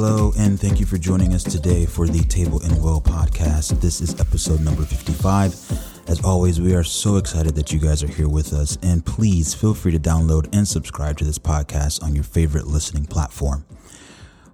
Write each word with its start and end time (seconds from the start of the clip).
Hello, 0.00 0.32
and 0.38 0.60
thank 0.60 0.78
you 0.78 0.86
for 0.86 0.96
joining 0.96 1.34
us 1.34 1.42
today 1.42 1.84
for 1.84 2.06
the 2.06 2.22
Table 2.26 2.62
and 2.62 2.80
Well 2.80 3.00
podcast. 3.00 3.80
This 3.80 4.00
is 4.00 4.20
episode 4.20 4.60
number 4.60 4.84
55. 4.84 5.52
As 6.06 6.24
always, 6.24 6.60
we 6.60 6.72
are 6.76 6.84
so 6.84 7.16
excited 7.16 7.56
that 7.56 7.72
you 7.72 7.80
guys 7.80 8.04
are 8.04 8.06
here 8.06 8.28
with 8.28 8.52
us, 8.52 8.78
and 8.84 9.04
please 9.04 9.54
feel 9.54 9.74
free 9.74 9.90
to 9.90 9.98
download 9.98 10.54
and 10.56 10.68
subscribe 10.68 11.18
to 11.18 11.24
this 11.24 11.40
podcast 11.40 12.00
on 12.04 12.14
your 12.14 12.22
favorite 12.22 12.68
listening 12.68 13.06
platform. 13.06 13.66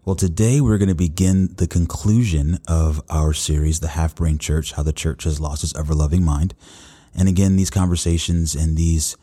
Well, 0.06 0.16
today 0.16 0.62
we're 0.62 0.78
going 0.78 0.88
to 0.88 0.94
begin 0.94 1.54
the 1.56 1.68
conclusion 1.68 2.58
of 2.66 3.02
our 3.10 3.34
series, 3.34 3.80
The 3.80 3.88
Half 3.88 4.14
Brain 4.14 4.38
Church 4.38 4.72
How 4.72 4.82
the 4.82 4.94
Church 4.94 5.24
Has 5.24 5.40
Lost 5.40 5.62
Its 5.62 5.76
Ever 5.76 5.94
Loving 5.94 6.24
Mind. 6.24 6.54
And 7.14 7.28
again, 7.28 7.56
these 7.56 7.68
conversations 7.68 8.54
and 8.54 8.78
these 8.78 9.18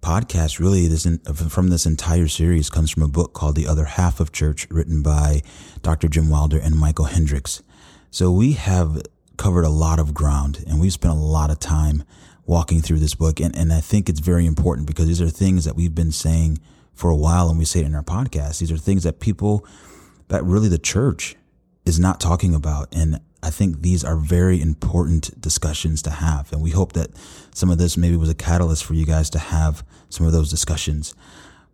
podcast 0.00 0.58
really 0.58 0.86
this 0.86 1.04
in, 1.04 1.18
from 1.18 1.68
this 1.68 1.86
entire 1.86 2.28
series 2.28 2.70
comes 2.70 2.90
from 2.90 3.02
a 3.02 3.08
book 3.08 3.32
called 3.32 3.56
The 3.56 3.66
Other 3.66 3.84
Half 3.84 4.20
of 4.20 4.32
Church 4.32 4.66
written 4.70 5.02
by 5.02 5.42
Dr. 5.82 6.08
Jim 6.08 6.30
Wilder 6.30 6.58
and 6.58 6.76
Michael 6.76 7.06
Hendricks. 7.06 7.62
So 8.10 8.30
we 8.30 8.52
have 8.52 9.02
covered 9.36 9.64
a 9.64 9.70
lot 9.70 9.98
of 9.98 10.14
ground 10.14 10.64
and 10.66 10.80
we've 10.80 10.92
spent 10.92 11.14
a 11.14 11.18
lot 11.18 11.50
of 11.50 11.58
time 11.58 12.04
walking 12.46 12.80
through 12.80 12.98
this 12.98 13.14
book 13.14 13.40
and, 13.40 13.54
and 13.56 13.72
I 13.72 13.80
think 13.80 14.08
it's 14.08 14.20
very 14.20 14.46
important 14.46 14.86
because 14.86 15.06
these 15.06 15.20
are 15.20 15.28
things 15.28 15.64
that 15.64 15.76
we've 15.76 15.94
been 15.94 16.12
saying 16.12 16.58
for 16.94 17.10
a 17.10 17.16
while 17.16 17.48
and 17.48 17.58
we 17.58 17.64
say 17.64 17.80
it 17.80 17.86
in 17.86 17.94
our 17.94 18.02
podcast. 18.02 18.58
These 18.58 18.72
are 18.72 18.78
things 18.78 19.04
that 19.04 19.20
people 19.20 19.66
that 20.28 20.44
really 20.44 20.68
the 20.68 20.78
church 20.78 21.36
is 21.84 21.98
not 21.98 22.20
talking 22.20 22.54
about 22.54 22.88
and 22.92 23.20
I 23.42 23.50
think 23.50 23.82
these 23.82 24.04
are 24.04 24.16
very 24.16 24.60
important 24.60 25.40
discussions 25.40 26.02
to 26.02 26.10
have. 26.10 26.52
And 26.52 26.60
we 26.60 26.70
hope 26.70 26.92
that 26.94 27.10
some 27.54 27.70
of 27.70 27.78
this 27.78 27.96
maybe 27.96 28.16
was 28.16 28.28
a 28.28 28.34
catalyst 28.34 28.84
for 28.84 28.94
you 28.94 29.06
guys 29.06 29.30
to 29.30 29.38
have 29.38 29.84
some 30.08 30.26
of 30.26 30.32
those 30.32 30.50
discussions. 30.50 31.14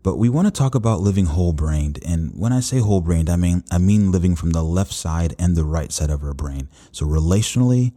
But 0.02 0.16
we 0.16 0.28
want 0.28 0.46
to 0.46 0.50
talk 0.50 0.74
about 0.74 1.00
living 1.00 1.24
whole 1.26 1.54
brained. 1.54 1.98
And 2.04 2.32
when 2.38 2.52
I 2.52 2.60
say 2.60 2.78
whole 2.78 3.00
brained, 3.00 3.30
I 3.30 3.36
mean, 3.36 3.64
I 3.70 3.78
mean 3.78 4.12
living 4.12 4.36
from 4.36 4.50
the 4.50 4.62
left 4.62 4.92
side 4.92 5.34
and 5.38 5.56
the 5.56 5.64
right 5.64 5.90
side 5.90 6.10
of 6.10 6.22
our 6.22 6.34
brain. 6.34 6.68
So 6.92 7.06
relationally 7.06 7.94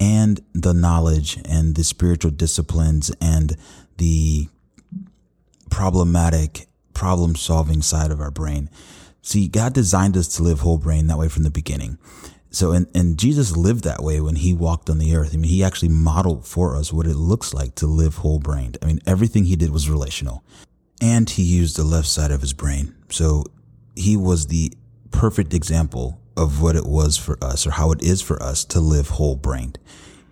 and 0.00 0.40
the 0.54 0.72
knowledge 0.72 1.38
and 1.44 1.74
the 1.74 1.84
spiritual 1.84 2.30
disciplines 2.30 3.12
and 3.20 3.56
the 3.98 4.48
problematic 5.70 6.66
problem 6.94 7.36
solving 7.36 7.82
side 7.82 8.10
of 8.10 8.20
our 8.20 8.30
brain. 8.30 8.70
See, 9.22 9.48
God 9.48 9.72
designed 9.72 10.16
us 10.16 10.28
to 10.36 10.42
live 10.42 10.60
whole 10.60 10.78
brain 10.78 11.06
that 11.08 11.18
way 11.18 11.28
from 11.28 11.42
the 11.42 11.50
beginning. 11.50 11.98
So, 12.50 12.72
and, 12.72 12.86
and 12.94 13.18
Jesus 13.18 13.56
lived 13.56 13.84
that 13.84 14.02
way 14.02 14.20
when 14.20 14.36
he 14.36 14.52
walked 14.52 14.90
on 14.90 14.98
the 14.98 15.14
earth. 15.14 15.30
I 15.32 15.36
mean, 15.36 15.50
he 15.50 15.62
actually 15.62 15.90
modeled 15.90 16.46
for 16.46 16.76
us 16.76 16.92
what 16.92 17.06
it 17.06 17.14
looks 17.14 17.54
like 17.54 17.76
to 17.76 17.86
live 17.86 18.16
whole 18.16 18.40
brained. 18.40 18.76
I 18.82 18.86
mean, 18.86 19.00
everything 19.06 19.44
he 19.44 19.56
did 19.56 19.70
was 19.70 19.88
relational 19.88 20.42
and 21.00 21.30
he 21.30 21.42
used 21.42 21.76
the 21.76 21.84
left 21.84 22.08
side 22.08 22.30
of 22.30 22.40
his 22.40 22.52
brain. 22.52 22.94
So 23.08 23.44
he 23.94 24.16
was 24.16 24.46
the 24.46 24.72
perfect 25.10 25.54
example 25.54 26.20
of 26.36 26.60
what 26.60 26.76
it 26.76 26.86
was 26.86 27.16
for 27.16 27.38
us 27.42 27.66
or 27.66 27.72
how 27.72 27.92
it 27.92 28.02
is 28.02 28.20
for 28.20 28.42
us 28.42 28.64
to 28.66 28.80
live 28.80 29.10
whole 29.10 29.36
brained. 29.36 29.78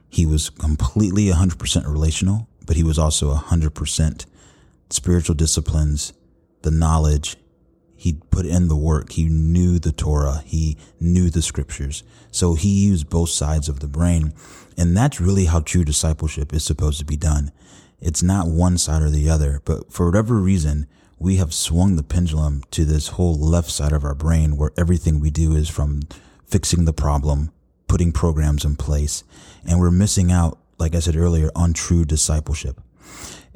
He 0.09 0.27
was 0.27 0.51
completely 0.51 1.27
100% 1.27 1.87
relational, 1.87 2.49
but 2.67 2.77
he 2.77 2.83
was 2.83 2.99
also 2.99 3.35
100% 3.35 4.27
spiritual 4.91 5.35
disciplines, 5.35 6.13
the 6.63 6.71
knowledge, 6.71 7.37
he 7.99 8.13
put 8.31 8.47
in 8.47 8.69
the 8.69 8.77
work. 8.77 9.11
He 9.13 9.25
knew 9.25 9.81
the 9.81 9.91
Torah. 9.91 10.45
He 10.47 10.79
knew 11.01 11.31
the 11.31 11.43
scriptures. 11.43 12.05
So 12.31 12.55
he 12.55 12.87
used 12.87 13.11
both 13.11 13.31
sides 13.31 13.69
of 13.69 13.81
the 13.81 13.89
brain. 13.89 14.33
And 14.77 14.97
that's 14.97 15.21
really 15.21 15.47
how 15.47 15.61
true 15.61 15.85
discipleship 15.85 16.55
is 16.55 16.65
supposed 16.65 17.01
to 17.01 17.05
be 17.05 17.17
done. 17.17 17.51
It's 18.01 18.23
not 18.23 18.47
one 18.47 18.79
side 18.79 19.03
or 19.03 19.11
the 19.11 19.29
other, 19.29 19.61
but 19.65 19.93
for 19.93 20.07
whatever 20.07 20.37
reason, 20.37 20.87
we 21.19 21.39
have 21.39 21.53
swung 21.53 21.97
the 21.97 22.05
pendulum 22.05 22.63
to 22.71 22.85
this 22.85 23.09
whole 23.09 23.37
left 23.37 23.69
side 23.69 23.93
of 23.93 24.05
our 24.05 24.15
brain 24.15 24.57
where 24.57 24.71
everything 24.79 25.19
we 25.19 25.33
do 25.33 25.57
is 25.57 25.69
from 25.69 26.03
fixing 26.47 26.85
the 26.85 26.93
problem, 26.93 27.51
putting 27.89 28.13
programs 28.13 28.65
in 28.65 28.77
place, 28.77 29.25
and 29.67 29.81
we're 29.81 29.91
missing 29.91 30.31
out, 30.31 30.61
like 30.79 30.95
I 30.95 31.01
said 31.01 31.17
earlier, 31.17 31.51
on 31.57 31.73
true 31.73 32.05
discipleship. 32.05 32.81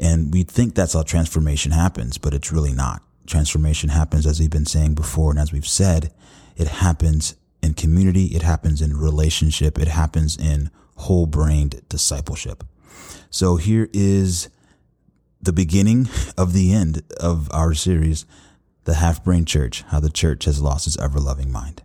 And 0.01 0.33
we 0.33 0.43
think 0.43 0.75
that's 0.75 0.95
how 0.95 1.05
transformation 1.05 1.71
happens, 1.71 2.19
but 2.19 2.35
it's 2.35 2.51
really 2.51 2.73
not 2.73 3.03
transformation 3.33 3.89
happens, 3.89 4.27
as 4.27 4.39
we've 4.39 4.51
been 4.51 4.67
saying 4.67 4.95
before, 4.95 5.31
and 5.31 5.41
as 5.41 5.53
we've 5.53 5.67
said, 5.67 6.13
it 6.57 6.69
happens 6.69 7.35
in 7.63 7.75
community, 7.75 8.27
it 8.27 8.43
happens 8.43 8.83
in 8.83 8.97
relationship, 8.97 9.79
it 9.79 9.89
happens 9.89 10.37
in 10.37 10.71
whole 10.97 11.27
brained 11.27 11.83
discipleship. 11.89 12.63
So 13.31 13.57
here 13.57 13.89
is 13.95 14.51
the 15.41 15.53
beginning 15.53 16.09
of 16.37 16.53
the 16.53 16.73
end 16.73 17.03
of 17.19 17.49
our 17.53 17.73
series, 17.73 18.27
The 18.85 18.95
Half 18.95 19.25
Brain 19.25 19.47
Church 19.47 19.83
How 19.89 19.99
the 19.99 20.11
Church 20.11 20.45
Has 20.45 20.61
Lost 20.61 20.87
Its 20.87 20.99
Ever 20.99 21.19
Loving 21.19 21.51
Mind. 21.51 21.83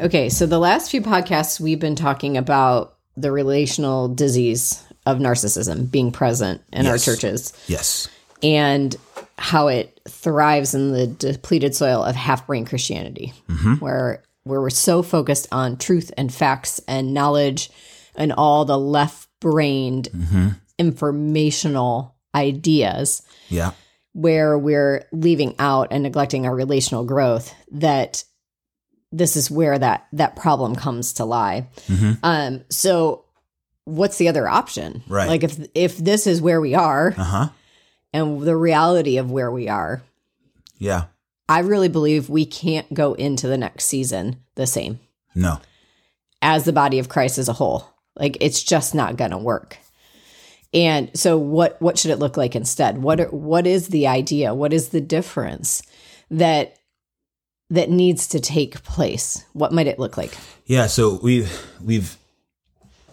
Okay, 0.00 0.28
so 0.30 0.46
the 0.46 0.58
last 0.58 0.90
few 0.90 1.02
podcasts, 1.02 1.60
we've 1.60 1.80
been 1.80 1.94
talking 1.94 2.36
about 2.36 2.96
the 3.16 3.30
relational 3.30 4.08
disease 4.08 4.82
of 5.04 5.18
narcissism 5.18 5.90
being 5.90 6.10
present 6.10 6.62
in 6.72 6.84
yes. 6.84 6.92
our 6.92 6.98
churches. 6.98 7.52
Yes. 7.66 8.08
And 8.42 8.96
how 9.38 9.68
it 9.68 9.95
thrives 10.08 10.74
in 10.74 10.92
the 10.92 11.06
depleted 11.06 11.74
soil 11.74 12.02
of 12.02 12.16
half 12.16 12.46
brain 12.46 12.64
Christianity, 12.64 13.32
mm-hmm. 13.48 13.74
where 13.74 14.22
where 14.44 14.60
we're 14.60 14.70
so 14.70 15.02
focused 15.02 15.48
on 15.50 15.76
truth 15.76 16.12
and 16.16 16.32
facts 16.32 16.80
and 16.86 17.12
knowledge 17.12 17.68
and 18.14 18.32
all 18.32 18.64
the 18.64 18.78
left 18.78 19.28
brained 19.40 20.08
mm-hmm. 20.12 20.48
informational 20.78 22.14
ideas. 22.34 23.22
Yeah. 23.48 23.72
Where 24.12 24.56
we're 24.56 25.06
leaving 25.12 25.56
out 25.58 25.88
and 25.90 26.04
neglecting 26.04 26.46
our 26.46 26.54
relational 26.54 27.04
growth 27.04 27.54
that 27.72 28.24
this 29.10 29.36
is 29.36 29.50
where 29.50 29.78
that 29.78 30.06
that 30.12 30.36
problem 30.36 30.76
comes 30.76 31.14
to 31.14 31.24
lie. 31.24 31.68
Mm-hmm. 31.88 32.12
Um 32.22 32.64
so 32.70 33.24
what's 33.84 34.18
the 34.18 34.28
other 34.28 34.48
option? 34.48 35.02
Right. 35.08 35.28
Like 35.28 35.42
if 35.42 35.58
if 35.74 35.96
this 35.98 36.26
is 36.26 36.40
where 36.40 36.60
we 36.60 36.74
are, 36.74 37.14
uh-huh 37.16 37.48
and 38.16 38.40
the 38.40 38.56
reality 38.56 39.18
of 39.18 39.30
where 39.30 39.50
we 39.50 39.68
are. 39.68 40.02
Yeah. 40.78 41.04
I 41.48 41.60
really 41.60 41.88
believe 41.88 42.28
we 42.28 42.46
can't 42.46 42.92
go 42.92 43.12
into 43.14 43.46
the 43.46 43.58
next 43.58 43.84
season 43.84 44.42
the 44.54 44.66
same. 44.66 45.00
No. 45.34 45.60
As 46.40 46.64
the 46.64 46.72
body 46.72 46.98
of 46.98 47.08
Christ 47.08 47.38
as 47.38 47.48
a 47.48 47.52
whole. 47.52 47.86
Like 48.16 48.38
it's 48.40 48.62
just 48.62 48.94
not 48.94 49.16
going 49.16 49.32
to 49.32 49.38
work. 49.38 49.76
And 50.72 51.10
so 51.14 51.38
what 51.38 51.80
what 51.80 51.98
should 51.98 52.10
it 52.10 52.18
look 52.18 52.36
like 52.36 52.56
instead? 52.56 52.98
What 52.98 53.20
are, 53.20 53.28
what 53.28 53.66
is 53.66 53.88
the 53.88 54.06
idea? 54.06 54.54
What 54.54 54.72
is 54.72 54.88
the 54.88 55.00
difference 55.00 55.82
that 56.30 56.76
that 57.70 57.90
needs 57.90 58.28
to 58.28 58.40
take 58.40 58.82
place? 58.82 59.44
What 59.52 59.72
might 59.72 59.86
it 59.86 59.98
look 59.98 60.16
like? 60.16 60.36
Yeah, 60.64 60.86
so 60.86 61.20
we've 61.22 61.52
we've 61.82 62.16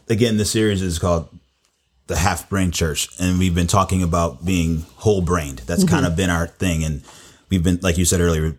again 0.09 0.37
the 0.37 0.45
series 0.45 0.81
is 0.81 0.97
called 0.97 1.29
the 2.07 2.15
half 2.17 2.49
brain 2.49 2.71
church 2.71 3.07
and 3.19 3.39
we've 3.39 3.55
been 3.55 3.67
talking 3.67 4.03
about 4.03 4.43
being 4.45 4.85
whole 4.97 5.21
brained 5.21 5.59
that's 5.59 5.83
mm-hmm. 5.83 5.95
kind 5.95 6.05
of 6.05 6.15
been 6.15 6.29
our 6.29 6.47
thing 6.47 6.83
and 6.83 7.03
we've 7.49 7.63
been 7.63 7.79
like 7.81 7.97
you 7.97 8.05
said 8.05 8.19
earlier 8.19 8.57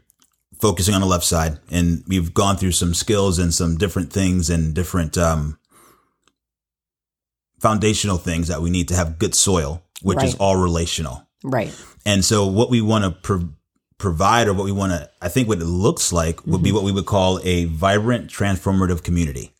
focusing 0.60 0.94
on 0.94 1.00
the 1.00 1.06
left 1.06 1.24
side 1.24 1.58
and 1.70 2.02
we've 2.06 2.32
gone 2.32 2.56
through 2.56 2.72
some 2.72 2.94
skills 2.94 3.38
and 3.38 3.52
some 3.52 3.76
different 3.76 4.12
things 4.12 4.48
and 4.48 4.74
different 4.74 5.18
um, 5.18 5.58
foundational 7.60 8.16
things 8.16 8.48
that 8.48 8.62
we 8.62 8.70
need 8.70 8.88
to 8.88 8.96
have 8.96 9.18
good 9.18 9.34
soil 9.34 9.82
which 10.02 10.16
right. 10.16 10.28
is 10.28 10.34
all 10.36 10.56
relational 10.56 11.26
right 11.42 11.74
and 12.06 12.24
so 12.24 12.46
what 12.46 12.70
we 12.70 12.80
want 12.80 13.04
to 13.04 13.10
pro- 13.10 13.48
provide 13.98 14.48
or 14.48 14.54
what 14.54 14.64
we 14.64 14.72
want 14.72 14.92
to 14.92 15.10
i 15.20 15.28
think 15.28 15.48
what 15.48 15.58
it 15.58 15.66
looks 15.66 16.12
like 16.12 16.44
would 16.46 16.56
mm-hmm. 16.56 16.64
be 16.64 16.72
what 16.72 16.82
we 16.82 16.92
would 16.92 17.06
call 17.06 17.40
a 17.44 17.66
vibrant 17.66 18.30
transformative 18.30 19.02
community 19.02 19.52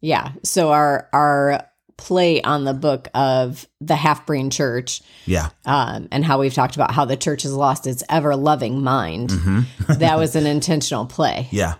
yeah 0.00 0.32
so 0.44 0.70
our 0.70 1.08
our 1.12 1.67
play 1.98 2.40
on 2.40 2.64
the 2.64 2.72
book 2.72 3.08
of 3.12 3.66
the 3.82 3.96
half 3.96 4.24
brain 4.24 4.48
church. 4.48 5.02
Yeah. 5.26 5.50
Um, 5.66 6.08
and 6.10 6.24
how 6.24 6.40
we've 6.40 6.54
talked 6.54 6.76
about 6.76 6.92
how 6.92 7.04
the 7.04 7.16
church 7.16 7.42
has 7.42 7.52
lost 7.52 7.86
its 7.86 8.02
ever 8.08 8.34
loving 8.34 8.82
mind. 8.82 9.30
Mm-hmm. 9.30 9.92
that 9.98 10.16
was 10.16 10.34
an 10.34 10.46
intentional 10.46 11.04
play. 11.04 11.48
Yeah. 11.50 11.74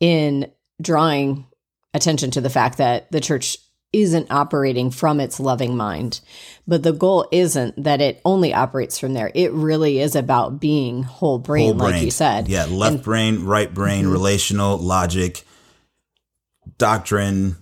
In 0.00 0.50
drawing 0.80 1.46
attention 1.92 2.30
to 2.30 2.40
the 2.40 2.48
fact 2.48 2.78
that 2.78 3.10
the 3.12 3.20
church 3.20 3.58
isn't 3.92 4.30
operating 4.30 4.90
from 4.90 5.18
its 5.18 5.40
loving 5.40 5.76
mind. 5.76 6.20
But 6.66 6.82
the 6.82 6.92
goal 6.92 7.26
isn't 7.32 7.82
that 7.82 8.00
it 8.00 8.20
only 8.24 8.52
operates 8.52 8.98
from 8.98 9.14
there. 9.14 9.32
It 9.34 9.52
really 9.52 9.98
is 9.98 10.14
about 10.14 10.60
being 10.60 11.02
whole 11.02 11.38
brain, 11.38 11.78
whole 11.78 11.90
like 11.90 12.02
you 12.02 12.10
said. 12.10 12.48
Yeah, 12.48 12.66
left 12.66 12.96
and, 12.96 13.02
brain, 13.02 13.44
right 13.44 13.72
brain, 13.72 14.04
mm-hmm. 14.04 14.12
relational, 14.12 14.76
logic, 14.76 15.42
doctrine, 16.76 17.56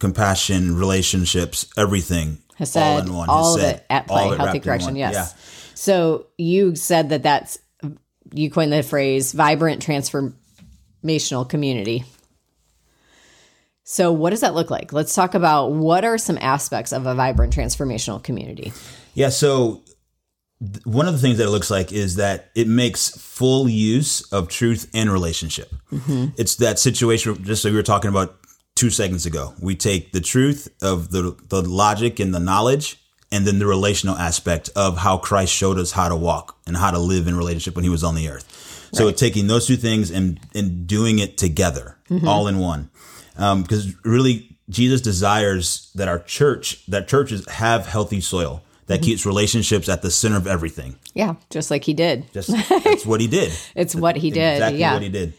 compassion, 0.00 0.76
relationships, 0.76 1.66
everything. 1.76 2.38
Said 2.62 2.82
all 2.82 2.98
in 2.98 3.14
one. 3.14 3.28
all 3.30 3.56
of 3.56 3.62
it 3.62 3.86
at 3.88 4.06
play, 4.06 4.36
healthy 4.36 4.60
correction. 4.60 4.96
Yes. 4.96 5.14
Yeah. 5.14 5.26
So 5.74 6.26
you 6.36 6.74
said 6.74 7.08
that 7.08 7.22
that's 7.22 7.58
you 8.34 8.50
coined 8.50 8.72
the 8.72 8.82
phrase 8.82 9.32
vibrant 9.32 9.84
transformational 9.84 11.48
community. 11.48 12.04
So 13.84 14.12
what 14.12 14.30
does 14.30 14.42
that 14.42 14.54
look 14.54 14.70
like? 14.70 14.92
Let's 14.92 15.14
talk 15.14 15.34
about 15.34 15.72
what 15.72 16.04
are 16.04 16.18
some 16.18 16.38
aspects 16.38 16.92
of 16.92 17.06
a 17.06 17.14
vibrant 17.14 17.54
transformational 17.54 18.22
community. 18.22 18.72
Yeah. 19.14 19.30
So 19.30 19.82
th- 20.60 20.84
one 20.84 21.08
of 21.08 21.14
the 21.14 21.18
things 21.18 21.38
that 21.38 21.44
it 21.44 21.50
looks 21.50 21.70
like 21.70 21.92
is 21.92 22.16
that 22.16 22.50
it 22.54 22.68
makes 22.68 23.08
full 23.08 23.68
use 23.68 24.30
of 24.32 24.48
truth 24.48 24.88
and 24.94 25.10
relationship. 25.10 25.72
Mm-hmm. 25.90 26.26
It's 26.36 26.56
that 26.56 26.78
situation, 26.78 27.42
just 27.42 27.64
like 27.64 27.72
we 27.72 27.76
were 27.76 27.82
talking 27.82 28.10
about 28.10 28.39
two 28.80 28.90
seconds 28.90 29.26
ago. 29.26 29.54
We 29.60 29.76
take 29.76 30.12
the 30.12 30.22
truth 30.22 30.68
of 30.80 31.10
the, 31.10 31.36
the 31.48 31.60
logic 31.60 32.18
and 32.18 32.34
the 32.34 32.40
knowledge, 32.40 32.96
and 33.30 33.46
then 33.46 33.58
the 33.58 33.66
relational 33.66 34.16
aspect 34.16 34.70
of 34.74 34.96
how 34.96 35.18
Christ 35.18 35.52
showed 35.52 35.78
us 35.78 35.92
how 35.92 36.08
to 36.08 36.16
walk 36.16 36.58
and 36.66 36.76
how 36.76 36.90
to 36.90 36.98
live 36.98 37.26
in 37.26 37.36
relationship 37.36 37.76
when 37.76 37.84
he 37.84 37.90
was 37.90 38.02
on 38.02 38.14
the 38.14 38.28
earth. 38.28 38.88
So 38.92 39.12
taking 39.12 39.46
those 39.46 39.66
two 39.66 39.76
things 39.76 40.10
and, 40.10 40.40
and 40.52 40.86
doing 40.86 41.20
it 41.20 41.36
together, 41.36 41.96
mm-hmm. 42.08 42.26
all 42.26 42.48
in 42.48 42.58
one. 42.58 42.90
Um, 43.36 43.62
because 43.62 43.94
really, 44.04 44.56
Jesus 44.68 45.00
desires 45.00 45.92
that 45.94 46.08
our 46.08 46.18
church, 46.18 46.84
that 46.86 47.06
churches 47.06 47.48
have 47.48 47.86
healthy 47.86 48.20
soil 48.20 48.64
that 48.86 48.96
mm-hmm. 48.96 49.04
keeps 49.04 49.26
relationships 49.26 49.88
at 49.88 50.02
the 50.02 50.10
center 50.10 50.38
of 50.38 50.46
everything. 50.46 50.96
Yeah, 51.14 51.34
just 51.50 51.70
like 51.70 51.84
he 51.84 51.94
did. 51.94 52.32
Just 52.32 52.50
that's 52.68 53.06
what 53.06 53.20
he 53.20 53.28
did. 53.28 53.52
It's 53.76 53.94
what 53.94 54.16
he 54.16 54.30
did. 54.30 54.54
Exactly 54.54 54.80
yeah. 54.80 54.94
what 54.94 55.02
he 55.02 55.08
did. 55.10 55.34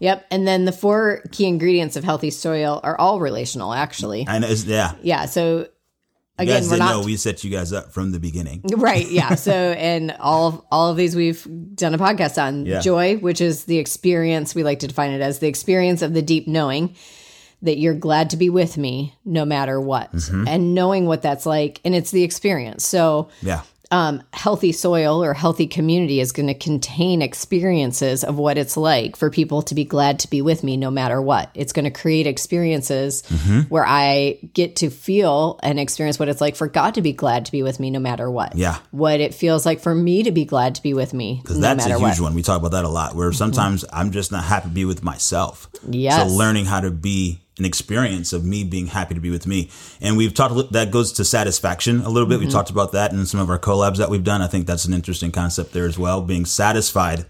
Yep. 0.00 0.26
And 0.30 0.46
then 0.46 0.64
the 0.64 0.72
four 0.72 1.22
key 1.32 1.46
ingredients 1.46 1.96
of 1.96 2.04
healthy 2.04 2.30
soil 2.30 2.80
are 2.82 2.96
all 2.98 3.20
relational, 3.20 3.72
actually. 3.74 4.24
And 4.28 4.44
it's, 4.44 4.64
yeah, 4.64 4.92
Yeah. 5.02 5.26
So 5.26 5.58
you 5.58 5.66
again, 6.38 6.56
guys 6.60 6.68
didn't 6.68 6.78
not 6.78 6.90
know 7.00 7.04
we 7.04 7.16
set 7.16 7.42
you 7.42 7.50
guys 7.50 7.72
up 7.72 7.92
from 7.92 8.12
the 8.12 8.20
beginning. 8.20 8.62
right. 8.76 9.08
Yeah. 9.10 9.34
So 9.48 9.52
and 9.52 10.14
all 10.20 10.48
of, 10.48 10.62
all 10.70 10.90
of 10.90 10.96
these 10.96 11.16
we've 11.16 11.44
done 11.74 11.94
a 11.94 11.98
podcast 11.98 12.40
on 12.40 12.64
Yeah. 12.64 12.80
joy, 12.80 13.16
which 13.16 13.40
is 13.40 13.64
the 13.64 13.78
experience. 13.78 14.54
We 14.54 14.62
like 14.62 14.78
to 14.80 14.86
define 14.86 15.10
it 15.10 15.20
as 15.20 15.40
the 15.40 15.48
experience 15.48 16.00
of 16.02 16.14
the 16.14 16.22
deep 16.22 16.46
knowing 16.46 16.94
that 17.62 17.76
you're 17.76 17.94
glad 17.94 18.30
to 18.30 18.36
be 18.36 18.50
with 18.50 18.78
me 18.78 19.16
no 19.24 19.44
matter 19.44 19.80
what, 19.80 20.12
Mm-hmm. 20.12 20.46
and 20.46 20.74
knowing 20.76 21.06
what 21.06 21.22
that's 21.22 21.44
like, 21.44 21.80
and 21.84 21.92
it's 21.92 22.12
the 22.12 22.22
experience. 22.22 22.86
So 22.86 23.30
Yeah, 23.42 23.62
um, 23.90 24.22
healthy 24.34 24.72
soil 24.72 25.24
or 25.24 25.32
healthy 25.32 25.66
community 25.66 26.20
is 26.20 26.32
going 26.32 26.48
to 26.48 26.54
contain 26.54 27.22
experiences 27.22 28.22
of 28.22 28.36
what 28.36 28.58
it's 28.58 28.76
like 28.76 29.16
for 29.16 29.30
people 29.30 29.62
to 29.62 29.74
be 29.74 29.84
glad 29.84 30.18
to 30.20 30.28
be 30.30 30.42
with 30.42 30.62
me 30.62 30.76
no 30.76 30.90
matter 30.90 31.22
what. 31.22 31.50
It's 31.54 31.72
going 31.72 31.84
to 31.86 31.90
create 31.90 32.26
experiences 32.26 33.22
Mm-hmm. 33.28 33.60
where 33.68 33.84
I 33.86 34.38
get 34.52 34.76
to 34.76 34.90
feel 34.90 35.58
and 35.62 35.78
experience 35.80 36.18
what 36.18 36.28
it's 36.28 36.40
like 36.40 36.56
for 36.56 36.66
God 36.66 36.94
to 36.94 37.02
be 37.02 37.12
glad 37.12 37.46
to 37.46 37.52
be 37.52 37.62
with 37.62 37.78
me 37.80 37.90
no 37.90 37.98
matter 37.98 38.30
what. 38.30 38.54
Yeah. 38.56 38.78
What 38.90 39.20
it 39.20 39.34
feels 39.34 39.64
like 39.64 39.80
for 39.80 39.94
me 39.94 40.22
to 40.24 40.30
be 40.32 40.44
glad 40.44 40.74
to 40.76 40.82
be 40.82 40.92
with 40.94 41.14
me 41.14 41.42
no 41.48 41.54
that's 41.60 41.86
a 41.86 41.90
huge 41.90 42.00
what. 42.00 42.12
Mm-hmm. 42.12 42.22
one. 42.24 42.34
We 42.34 42.42
talk 42.42 42.58
about 42.58 42.72
that 42.72 42.84
a 42.84 42.88
lot. 42.88 43.14
Where 43.14 43.32
sometimes 43.32 43.84
I'm 43.92 44.10
just 44.10 44.32
not 44.32 44.44
happy 44.44 44.68
to 44.68 44.74
be 44.74 44.84
with 44.84 45.02
myself. 45.02 45.68
Yeah. 45.88 46.26
So 46.26 46.34
learning 46.34 46.66
how 46.66 46.80
to 46.80 46.90
be 46.90 47.40
an 47.58 47.64
experience 47.64 48.32
of 48.32 48.44
me 48.44 48.64
being 48.64 48.86
happy 48.86 49.14
to 49.14 49.20
be 49.20 49.30
with 49.30 49.46
me, 49.46 49.70
and 50.00 50.16
we've 50.16 50.34
talked 50.34 50.72
that 50.72 50.90
goes 50.90 51.12
to 51.12 51.24
satisfaction 51.24 52.00
a 52.00 52.08
little 52.08 52.28
bit. 52.28 52.36
Mm-hmm. 52.36 52.44
We've 52.44 52.52
talked 52.52 52.70
about 52.70 52.92
that 52.92 53.12
in 53.12 53.26
some 53.26 53.40
of 53.40 53.50
our 53.50 53.58
collabs 53.58 53.96
that 53.96 54.10
we've 54.10 54.24
done. 54.24 54.42
I 54.42 54.46
think 54.46 54.66
that's 54.66 54.84
an 54.84 54.94
interesting 54.94 55.32
concept 55.32 55.72
there 55.72 55.86
as 55.86 55.98
well. 55.98 56.22
Being 56.22 56.44
satisfied 56.44 57.26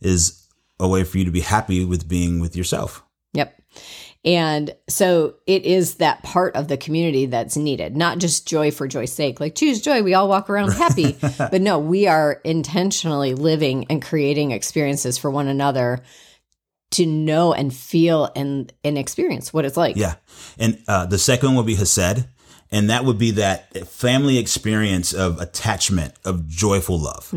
is 0.00 0.46
a 0.80 0.88
way 0.88 1.04
for 1.04 1.18
you 1.18 1.24
to 1.24 1.30
be 1.30 1.40
happy 1.40 1.84
with 1.84 2.08
being 2.08 2.40
with 2.40 2.56
yourself. 2.56 3.02
Yep. 3.32 3.60
And 4.24 4.74
so 4.88 5.36
it 5.46 5.64
is 5.64 5.96
that 5.96 6.22
part 6.22 6.56
of 6.56 6.68
the 6.68 6.76
community 6.76 7.26
that's 7.26 7.56
needed, 7.56 7.96
not 7.96 8.18
just 8.18 8.48
joy 8.48 8.70
for 8.70 8.88
joy's 8.88 9.12
sake. 9.12 9.38
Like 9.40 9.54
choose 9.54 9.80
joy, 9.80 10.02
we 10.02 10.14
all 10.14 10.28
walk 10.28 10.50
around 10.50 10.72
happy. 10.72 11.16
but 11.38 11.62
no, 11.62 11.78
we 11.78 12.08
are 12.08 12.40
intentionally 12.44 13.34
living 13.34 13.86
and 13.88 14.02
creating 14.02 14.50
experiences 14.50 15.18
for 15.18 15.30
one 15.30 15.48
another 15.48 16.02
to 16.90 17.06
know 17.06 17.52
and 17.52 17.74
feel 17.74 18.30
and 18.34 18.72
and 18.84 18.96
experience 18.98 19.52
what 19.52 19.64
it's 19.64 19.76
like. 19.76 19.96
Yeah. 19.96 20.14
And 20.58 20.82
uh, 20.88 21.06
the 21.06 21.18
second 21.18 21.50
one 21.50 21.56
would 21.56 21.66
be 21.66 21.76
Hesed. 21.76 22.26
And 22.70 22.90
that 22.90 23.06
would 23.06 23.16
be 23.16 23.30
that 23.32 23.88
family 23.88 24.36
experience 24.36 25.14
of 25.14 25.40
attachment, 25.40 26.12
of 26.26 26.46
joyful 26.46 26.98
love. 26.98 27.32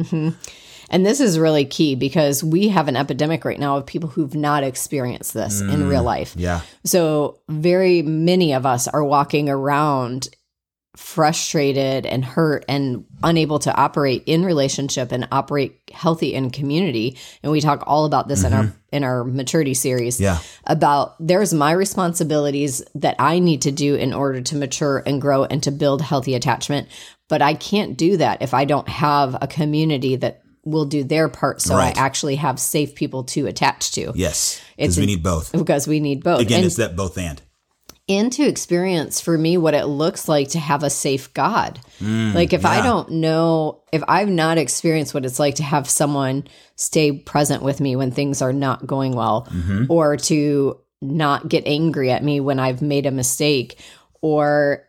And 0.91 1.05
this 1.05 1.21
is 1.21 1.39
really 1.39 1.63
key 1.63 1.95
because 1.95 2.43
we 2.43 2.67
have 2.67 2.89
an 2.89 2.97
epidemic 2.97 3.45
right 3.45 3.57
now 3.57 3.77
of 3.77 3.85
people 3.85 4.09
who've 4.09 4.35
not 4.35 4.65
experienced 4.65 5.33
this 5.33 5.61
in 5.61 5.87
real 5.87 6.03
life. 6.03 6.33
Yeah. 6.35 6.61
So, 6.83 7.39
very 7.47 8.01
many 8.01 8.53
of 8.53 8.65
us 8.65 8.89
are 8.89 9.03
walking 9.03 9.47
around 9.47 10.27
frustrated 10.97 12.05
and 12.05 12.23
hurt 12.23 12.65
and 12.67 13.05
unable 13.23 13.59
to 13.59 13.73
operate 13.75 14.23
in 14.25 14.43
relationship 14.43 15.11
and 15.11 15.27
operate 15.31 15.79
healthy 15.91 16.33
in 16.33 16.49
community. 16.49 17.17
And 17.41 17.51
we 17.51 17.61
talk 17.61 17.83
all 17.87 18.05
about 18.05 18.27
this 18.27 18.43
in 18.43 18.51
our 18.51 18.63
mm-hmm. 18.63 18.77
in 18.91 19.03
our 19.05 19.23
maturity 19.23 19.73
series 19.73 20.19
Yeah. 20.19 20.39
about 20.67 21.15
there's 21.19 21.53
my 21.53 21.71
responsibilities 21.71 22.83
that 22.95 23.15
I 23.19 23.39
need 23.39 23.61
to 23.63 23.71
do 23.71 23.95
in 23.95 24.13
order 24.13 24.41
to 24.41 24.55
mature 24.55 25.01
and 25.05 25.21
grow 25.21 25.45
and 25.45 25.63
to 25.63 25.71
build 25.71 26.01
healthy 26.01 26.35
attachment, 26.35 26.89
but 27.29 27.41
I 27.41 27.53
can't 27.53 27.97
do 27.97 28.17
that 28.17 28.41
if 28.41 28.53
I 28.53 28.65
don't 28.65 28.89
have 28.89 29.37
a 29.41 29.47
community 29.47 30.17
that 30.17 30.41
will 30.65 30.85
do 30.85 31.03
their 31.03 31.29
part 31.29 31.61
so 31.61 31.75
Right. 31.75 31.97
I 31.97 31.99
actually 31.99 32.35
have 32.35 32.59
safe 32.59 32.95
people 32.95 33.23
to 33.25 33.47
attach 33.47 33.93
to 33.93 34.11
Yes. 34.13 34.61
Because 34.77 34.97
we 34.97 35.05
need 35.05 35.23
both. 35.23 35.51
because 35.53 35.87
we 35.87 35.99
need 36.01 36.23
both. 36.23 36.41
Again, 36.41 36.57
and 36.59 36.65
it's 36.65 36.75
that 36.75 36.95
both 36.97 37.17
and. 37.17 37.41
And 38.11 38.31
to 38.33 38.43
experience 38.43 39.21
for 39.21 39.37
me 39.37 39.57
what 39.57 39.73
it 39.73 39.85
looks 39.85 40.27
like 40.27 40.49
to 40.49 40.59
have 40.59 40.83
a 40.83 40.89
safe 40.89 41.33
God. 41.33 41.79
Mm, 41.99 42.33
like 42.33 42.51
if 42.51 42.65
I 42.65 42.81
don't 42.81 43.09
know, 43.11 43.83
if 43.93 44.03
I've 44.07 44.29
not 44.29 44.57
experienced 44.57 45.13
what 45.13 45.25
it's 45.25 45.39
like 45.39 45.55
to 45.55 45.63
have 45.63 45.89
someone 45.89 46.47
stay 46.75 47.13
present 47.13 47.63
with 47.63 47.79
me 47.79 47.95
when 47.95 48.11
things 48.11 48.41
are 48.41 48.53
not 48.53 48.85
going 48.85 49.15
well, 49.15 49.47
mm-hmm. 49.49 49.85
or 49.89 50.17
to 50.17 50.77
not 51.01 51.47
get 51.47 51.65
angry 51.65 52.11
at 52.11 52.23
me 52.23 52.39
when 52.39 52.59
I've 52.59 52.81
made 52.81 53.05
a 53.05 53.11
mistake, 53.11 53.79
or 54.21 54.85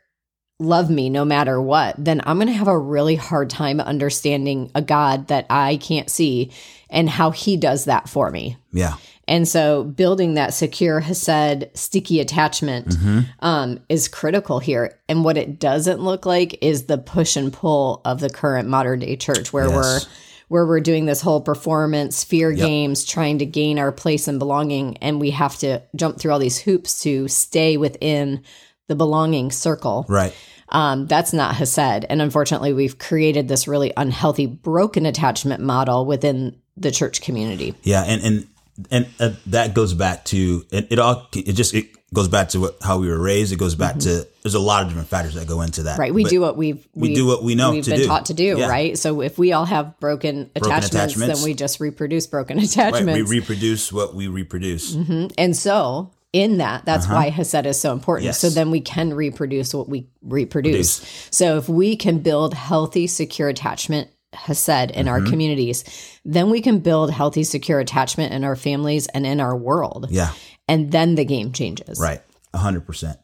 love 0.58 0.90
me 0.90 1.08
no 1.10 1.24
matter 1.24 1.60
what, 1.60 1.94
then 1.98 2.20
I'm 2.24 2.36
going 2.36 2.48
to 2.48 2.52
have 2.52 2.68
a 2.68 2.78
really 2.78 3.16
hard 3.16 3.50
time 3.50 3.80
understanding 3.80 4.70
a 4.74 4.82
God 4.82 5.28
that 5.28 5.46
I 5.50 5.76
can't 5.76 6.10
see 6.10 6.52
and 6.90 7.08
how 7.08 7.30
he 7.30 7.56
does 7.56 7.86
that 7.86 8.08
for 8.08 8.30
me. 8.30 8.56
Yeah. 8.72 8.96
And 9.32 9.48
so 9.48 9.82
building 9.84 10.34
that 10.34 10.52
secure 10.52 11.00
Hesed 11.00 11.70
sticky 11.74 12.20
attachment 12.20 12.88
Mm-hmm. 12.88 13.20
um, 13.40 13.80
is 13.88 14.06
critical 14.06 14.58
here. 14.58 14.98
And 15.08 15.24
what 15.24 15.38
it 15.38 15.58
doesn't 15.58 16.00
look 16.00 16.26
like 16.26 16.58
is 16.62 16.84
the 16.84 16.98
push 16.98 17.34
and 17.36 17.50
pull 17.52 18.02
of 18.04 18.20
the 18.20 18.28
current 18.28 18.68
modern 18.68 18.98
day 19.00 19.16
church 19.16 19.52
where 19.52 19.68
Yes. 19.68 19.74
we're 19.74 20.00
where 20.48 20.66
we're 20.66 20.80
doing 20.80 21.06
this 21.06 21.22
whole 21.22 21.40
performance 21.40 22.24
fear 22.24 22.52
games 22.52 23.06
trying 23.06 23.38
to 23.38 23.46
gain 23.46 23.78
our 23.78 23.90
place 23.90 24.28
and 24.28 24.38
belonging 24.38 24.98
and 24.98 25.18
we 25.18 25.30
have 25.30 25.56
to 25.60 25.80
jump 25.96 26.18
through 26.18 26.30
all 26.30 26.38
these 26.38 26.58
hoops 26.58 27.00
to 27.04 27.26
stay 27.26 27.78
within 27.78 28.42
the 28.88 28.94
belonging 28.94 29.50
circle 29.50 30.04
Right. 30.10 30.34
um, 30.68 31.06
that's 31.06 31.32
not 31.32 31.54
Hesed. 31.54 32.04
And 32.10 32.20
unfortunately, 32.20 32.74
we've 32.74 32.98
created 32.98 33.48
this 33.48 33.66
really 33.66 33.94
unhealthy, 33.96 34.44
broken 34.44 35.06
attachment 35.06 35.62
model 35.62 36.04
within 36.04 36.54
the 36.76 36.90
church 36.90 37.22
community. 37.22 37.74
Yeah. 37.82 38.02
And, 38.06 38.22
and, 38.22 38.46
and 38.90 39.06
uh, 39.20 39.30
that 39.46 39.74
goes 39.74 39.94
back 39.94 40.24
to 40.26 40.64
it, 40.70 40.88
it 40.90 40.98
all 40.98 41.28
it 41.34 41.52
just 41.52 41.74
it 41.74 41.88
goes 42.12 42.28
back 42.28 42.50
to 42.50 42.60
what, 42.60 42.76
how 42.82 42.98
we 42.98 43.08
were 43.08 43.18
raised 43.18 43.52
it 43.52 43.58
goes 43.58 43.74
back 43.74 43.96
to 43.96 44.26
there's 44.42 44.54
a 44.54 44.60
lot 44.60 44.82
of 44.82 44.88
different 44.88 45.08
factors 45.08 45.34
that 45.34 45.46
go 45.48 45.62
into 45.62 45.84
that 45.84 45.92
Mm-hmm. 45.92 46.00
Right. 46.00 46.14
We 46.14 46.22
But 46.24 46.30
do 46.30 46.40
what 46.40 46.56
we've, 46.56 46.88
we 46.94 47.14
do 47.14 47.26
what 47.26 47.42
we 47.42 47.54
know 47.54 47.72
we've 47.72 47.84
to 47.84 47.90
been 47.90 48.00
do. 48.00 48.06
taught 48.06 48.26
to 48.26 48.34
do. 48.34 48.58
Yeah. 48.58 48.68
Right. 48.68 48.98
So 48.98 49.20
if 49.20 49.38
we 49.38 49.52
all 49.52 49.64
have 49.64 49.98
broken, 50.00 50.50
attachments, 50.56 50.88
attachments. 50.88 51.40
then 51.40 51.44
we 51.44 51.54
just 51.54 51.80
reproduce 51.80 52.26
broken 52.26 52.58
right, 52.58 52.66
attachments. 52.66 53.14
we 53.14 53.22
reproduce 53.22 53.92
what 53.92 54.14
we 54.14 54.28
reproduce 54.28 54.94
and 54.94 55.56
so 55.56 56.12
in 56.32 56.58
that, 56.58 56.86
that's 56.86 57.06
why 57.06 57.28
Hesed 57.28 57.66
is 57.66 57.78
so 57.78 57.92
important. 57.92 58.24
Uh-huh. 58.24 58.28
Yes. 58.28 58.38
So 58.38 58.48
then 58.48 58.70
we 58.70 58.80
can 58.80 59.12
reproduce 59.12 59.74
what 59.74 59.88
we 59.88 60.08
reproduce. 60.22 61.00
Produce. 61.00 61.28
So 61.30 61.58
if 61.58 61.68
we 61.68 61.94
can 61.94 62.20
build 62.20 62.54
healthy, 62.54 63.06
secure 63.06 63.48
attachment, 63.48 64.08
Hesed, 64.32 64.68
in 64.90 65.06
Mm-hmm. 65.06 65.08
our 65.08 65.20
communities, 65.22 65.84
then 66.24 66.50
we 66.50 66.60
can 66.60 66.78
build 66.80 67.10
healthy, 67.10 67.44
secure 67.44 67.80
attachment 67.80 68.32
in 68.32 68.44
our 68.44 68.56
families 68.56 69.06
and 69.08 69.26
in 69.26 69.40
our 69.40 69.56
world. 69.56 70.06
yeah. 70.10 70.32
And 70.68 70.90
then 70.92 71.16
the 71.16 71.24
game 71.24 71.52
changes. 71.52 71.98
right. 72.00 72.22
100% 72.54 73.16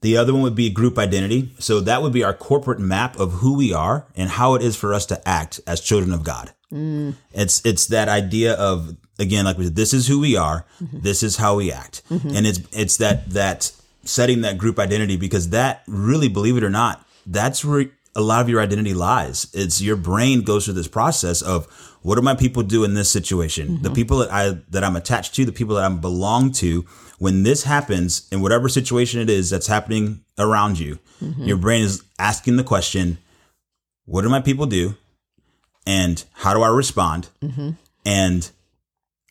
the 0.00 0.18
other 0.18 0.34
one 0.34 0.42
would 0.42 0.54
be 0.54 0.68
group 0.68 0.98
identity. 0.98 1.54
So 1.58 1.80
that 1.80 2.02
would 2.02 2.12
be 2.12 2.22
our 2.22 2.34
corporate 2.34 2.78
map 2.78 3.18
of 3.18 3.32
who 3.32 3.56
we 3.56 3.72
are 3.72 4.06
and 4.14 4.28
how 4.28 4.54
it 4.54 4.60
is 4.62 4.76
for 4.76 4.92
us 4.92 5.06
to 5.06 5.26
act 5.26 5.60
as 5.66 5.80
children 5.80 6.12
of 6.12 6.22
god. 6.22 6.52
Mm. 6.70 7.14
It's 7.32 7.64
it's 7.64 7.86
that 7.86 8.08
idea 8.10 8.52
of 8.52 8.96
again 9.18 9.46
like 9.46 9.56
we 9.56 9.64
said 9.64 9.76
this 9.76 9.94
is 9.94 10.06
who 10.06 10.20
we 10.20 10.36
are. 10.36 10.66
Mm-hmm. 10.82 11.00
This 11.00 11.22
is 11.22 11.36
how 11.38 11.56
we 11.56 11.72
act. 11.72 12.02
Mm-hmm. 12.10 12.36
And 12.36 12.46
it's 12.46 12.60
it's 12.72 12.96
that 12.98 13.30
that 13.30 13.72
setting 14.04 14.42
that 14.42 14.58
group 14.58 14.78
identity 14.78 15.16
because 15.16 15.48
that 15.50 15.82
really 15.86 16.28
believe 16.28 16.58
it 16.58 16.64
or 16.64 16.70
not 16.70 17.02
that's 17.26 17.64
where 17.64 17.86
a 18.16 18.20
lot 18.20 18.40
of 18.40 18.48
your 18.48 18.60
identity 18.60 18.94
lies. 18.94 19.48
It's 19.52 19.80
your 19.80 19.96
brain 19.96 20.42
goes 20.42 20.64
through 20.64 20.74
this 20.74 20.88
process 20.88 21.42
of 21.42 21.66
what 22.02 22.16
do 22.16 22.22
my 22.22 22.34
people 22.34 22.62
do 22.62 22.84
in 22.84 22.94
this 22.94 23.10
situation? 23.10 23.82
The 23.82 23.88
mm-hmm. 23.88 23.94
people 23.94 24.18
that 24.18 24.32
I 24.32 24.58
that 24.70 24.84
I'm 24.84 24.96
attached 24.96 25.34
to, 25.36 25.44
the 25.44 25.52
people 25.52 25.76
that 25.76 25.84
I 25.84 25.94
belong 25.94 26.52
to. 26.52 26.84
When 27.18 27.44
this 27.44 27.62
happens, 27.62 28.28
in 28.32 28.42
whatever 28.42 28.68
situation 28.68 29.20
it 29.20 29.30
is 29.30 29.48
that's 29.48 29.68
happening 29.68 30.24
around 30.36 30.78
you, 30.80 30.98
mm-hmm. 31.22 31.44
your 31.44 31.56
brain 31.56 31.84
is 31.84 32.02
asking 32.18 32.56
the 32.56 32.64
question, 32.64 33.18
"What 34.04 34.22
do 34.22 34.28
my 34.28 34.40
people 34.40 34.66
do?" 34.66 34.96
and 35.86 36.24
how 36.32 36.54
do 36.54 36.62
I 36.62 36.68
respond? 36.68 37.28
Mm-hmm. 37.42 37.70
And 38.06 38.50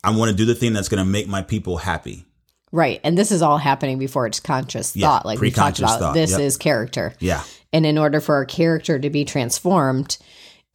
I 0.04 0.16
want 0.16 0.32
to 0.32 0.38
do 0.38 0.46
the 0.46 0.56
thing 0.56 0.74
that's 0.74 0.90
going 0.90 1.04
to 1.04 1.10
make 1.10 1.28
my 1.28 1.42
people 1.42 1.78
happy. 1.78 2.26
Right. 2.72 3.00
And 3.04 3.18
this 3.18 3.32
is 3.32 3.42
all 3.42 3.58
happening 3.58 4.00
before 4.00 4.26
it's 4.26 4.40
conscious 4.40 4.96
Yeah, 4.96 5.08
thought. 5.08 5.26
Like 5.26 5.40
we 5.40 5.52
talked 5.52 5.80
about, 5.80 6.00
thought, 6.00 6.14
this 6.14 6.32
yep. 6.32 6.40
is 6.42 6.58
character. 6.58 7.14
Yeah. 7.20 7.44
And 7.74 7.86
in 7.86 7.98
order 7.98 8.22
for 8.22 8.36
our 8.36 8.46
character 8.46 9.00
to 9.00 9.10
be 9.10 9.26
transformed, 9.26 10.18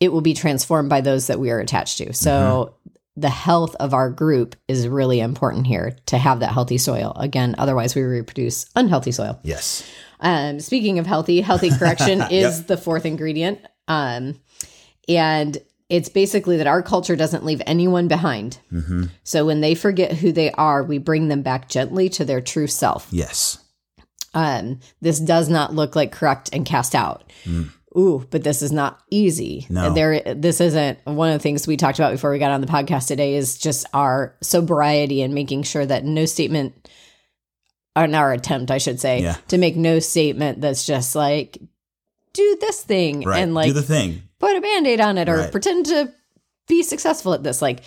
it 0.01 0.13
will 0.13 0.21
be 0.21 0.35
transformed 0.35 0.91
by 0.91 1.01
those 1.01 1.29
that 1.29 1.41
we 1.41 1.51
are 1.51 1.61
attached 1.61 1.99
to. 1.99 2.13
So 2.13 2.31
Mm-hmm. 2.31 3.21
the 3.21 3.31
health 3.31 3.75
of 3.81 3.95
our 3.95 4.11
group 4.11 4.57
is 4.69 4.87
really 4.89 5.21
important 5.21 5.67
here 5.67 5.97
to 6.07 6.19
have 6.19 6.41
that 6.41 6.53
healthy 6.53 6.79
soil. 6.79 7.13
Again, 7.17 7.55
otherwise 7.59 7.95
we 7.95 8.03
reproduce 8.03 8.67
unhealthy 8.77 9.13
soil. 9.13 9.39
Yes. 9.43 9.89
Um, 10.21 10.61
speaking 10.61 10.99
of 10.99 11.07
healthy, 11.07 11.41
healthy 11.41 11.71
correction 11.71 12.23
is 12.31 12.65
the 12.65 12.77
fourth 12.77 13.07
ingredient. 13.07 13.61
Um, 13.87 14.41
and 15.09 15.57
it's 15.89 16.09
basically 16.11 16.59
that 16.59 16.67
our 16.67 16.83
culture 16.83 17.17
doesn't 17.17 17.45
leave 17.45 17.63
anyone 17.67 18.09
behind. 18.09 18.59
Mm-hmm. 18.73 19.05
So 19.25 19.47
when 19.47 19.63
they 19.63 19.75
forget 19.75 20.13
who 20.13 20.33
they 20.33 20.51
are, 20.53 20.83
we 20.83 20.99
bring 20.99 21.29
them 21.29 21.43
back 21.43 21.69
gently 21.69 22.09
to 22.11 22.25
their 22.25 22.41
true 22.41 22.67
self. 22.67 23.09
Yes. 23.11 23.59
Um, 24.35 24.81
this 25.01 25.19
does 25.21 25.49
not 25.49 25.75
look 25.75 25.97
like 25.97 26.13
correct 26.13 26.51
and 26.53 26.65
cast 26.67 26.95
out. 26.95 27.33
Ooh, 27.97 28.27
but 28.31 28.45
this 28.45 28.63
is 28.63 28.71
not 28.71 29.01
easy. 29.11 29.67
No. 29.71 29.93
There, 29.93 30.21
this 30.35 30.61
isn't 30.61 30.99
one 31.07 31.31
of 31.31 31.35
the 31.35 31.43
things 31.43 31.67
we 31.67 31.77
talked 31.77 31.99
about 31.99 32.13
before 32.13 32.31
we 32.31 32.39
got 32.39 32.51
on 32.51 32.61
the 32.61 32.67
podcast 32.67 33.09
today. 33.09 33.35
Is 33.35 33.59
just 33.59 33.87
our 33.95 34.37
sobriety 34.43 35.23
and 35.23 35.35
making 35.35 35.63
sure 35.65 35.85
that 35.87 36.05
no 36.05 36.27
statement, 36.27 36.89
or 37.97 38.03
our 38.15 38.33
attempt, 38.33 38.71
I 38.71 38.79
should 38.79 39.01
say, 39.01 39.23
Yeah. 39.23 39.37
to 39.49 39.59
make 39.59 39.77
no 39.77 39.99
statement 40.01 40.61
that's 40.61 40.85
just 40.87 41.17
like 41.17 41.59
do 42.35 42.59
this 42.61 42.83
thing 42.83 43.23
Right. 43.23 43.41
and 43.43 43.55
like 43.55 43.69
do 43.69 43.73
the 43.73 43.83
thing. 43.83 44.23
put 44.39 44.55
a 44.57 44.61
band-aid 44.61 45.01
on 45.01 45.19
it 45.19 45.29
or 45.29 45.39
Right. 45.39 45.51
pretend 45.51 45.87
to 45.87 46.13
be 46.69 46.83
successful 46.83 47.33
at 47.33 47.43
this. 47.43 47.61
Like 47.63 47.81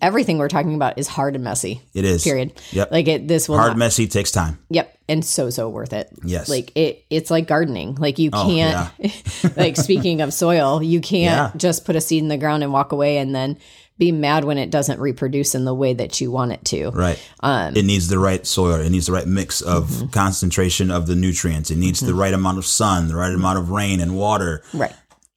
everything 0.00 0.38
we're 0.38 0.48
talking 0.48 0.74
about 0.74 0.98
is 0.98 1.06
hard 1.06 1.34
and 1.36 1.44
messy. 1.44 1.82
It 1.94 2.04
is. 2.04 2.24
Period. 2.24 2.52
Yep. 2.72 2.90
Like 2.90 3.06
it. 3.06 3.28
This 3.28 3.48
will 3.48 3.58
Hard, 3.58 3.72
not 3.72 3.78
messy 3.78 4.08
takes 4.08 4.32
time. 4.32 4.58
Yep, 4.70 4.98
and 5.08 5.24
so 5.24 5.50
so 5.50 5.68
worth 5.68 5.92
it. 5.92 6.08
Yes. 6.24 6.48
Like 6.48 6.72
it 6.76 7.04
it's 7.10 7.30
like 7.30 7.46
gardening. 7.46 7.94
Like 7.96 8.18
you 8.18 8.30
Oh, 8.32 8.44
can't 8.46 9.56
like 9.56 9.76
speaking 9.76 10.20
of 10.20 10.32
soil, 10.32 10.82
you 10.82 11.00
can't 11.00 11.52
Yeah. 11.54 11.58
just 11.58 11.84
put 11.84 11.96
a 11.96 12.00
seed 12.00 12.22
in 12.22 12.28
the 12.28 12.38
ground 12.38 12.62
and 12.62 12.72
walk 12.72 12.92
away 12.92 13.18
and 13.18 13.34
then 13.34 13.58
be 13.98 14.10
mad 14.10 14.44
when 14.44 14.56
it 14.58 14.70
doesn't 14.70 14.98
reproduce 15.00 15.54
in 15.54 15.64
the 15.64 15.74
way 15.74 15.92
that 15.92 16.20
you 16.20 16.30
want 16.30 16.50
it 16.50 16.64
to. 16.64 16.90
Right. 16.90 17.22
Um, 17.40 17.76
it 17.76 17.84
needs 17.84 18.08
the 18.08 18.18
right 18.18 18.44
soil. 18.46 18.80
It 18.80 18.88
needs 18.90 19.06
the 19.06 19.12
right 19.12 19.26
mix 19.26 19.60
of 19.60 19.88
Mm-hmm. 19.90 20.06
concentration 20.08 20.90
of 20.90 21.06
the 21.06 21.14
nutrients. 21.14 21.70
It 21.70 21.76
needs 21.76 22.00
the 22.00 22.14
right 22.14 22.32
amount 22.34 22.58
of 22.58 22.66
sun, 22.66 23.08
the 23.08 23.14
right 23.16 23.32
amount 23.32 23.58
of 23.58 23.70
rain 23.70 24.00
and 24.00 24.16
water, 24.16 24.62
Right. 24.72 24.92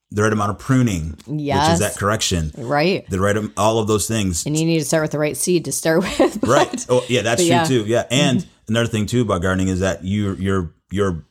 the 0.09 0.23
right 0.23 0.31
amount 0.33 0.51
of 0.51 0.57
pruning, 0.57 1.17
yes. 1.27 1.67
which 1.67 1.73
is 1.73 1.79
that 1.81 1.99
correction, 1.99 2.53
Right. 2.57 3.07
the 3.09 3.19
right, 3.19 3.35
all 3.57 3.77
of 3.79 3.87
those 3.87 4.07
things. 4.07 4.45
And 4.45 4.57
you 4.57 4.65
need 4.65 4.79
to 4.79 4.85
start 4.85 5.03
with 5.03 5.11
the 5.11 5.19
right 5.19 5.35
seed 5.35 5.65
to 5.65 5.71
start 5.73 6.01
with. 6.19 6.39
but- 6.39 6.49
Right. 6.49 6.85
Oh, 6.89 7.03
yeah, 7.09 7.23
that's 7.23 7.41
but 7.43 7.47
true 7.47 7.49
yeah. 7.55 7.63
Mm-hmm. 7.63 7.83
too. 7.85 7.89
Yeah. 7.91 8.03
And 8.09 8.47
another 8.67 8.87
thing 8.87 9.05
too 9.05 9.21
about 9.21 9.41
gardening 9.41 9.67
is 9.67 9.79
that 9.79 10.03
you, 10.03 10.35
your, 10.35 10.73
your 10.91 11.25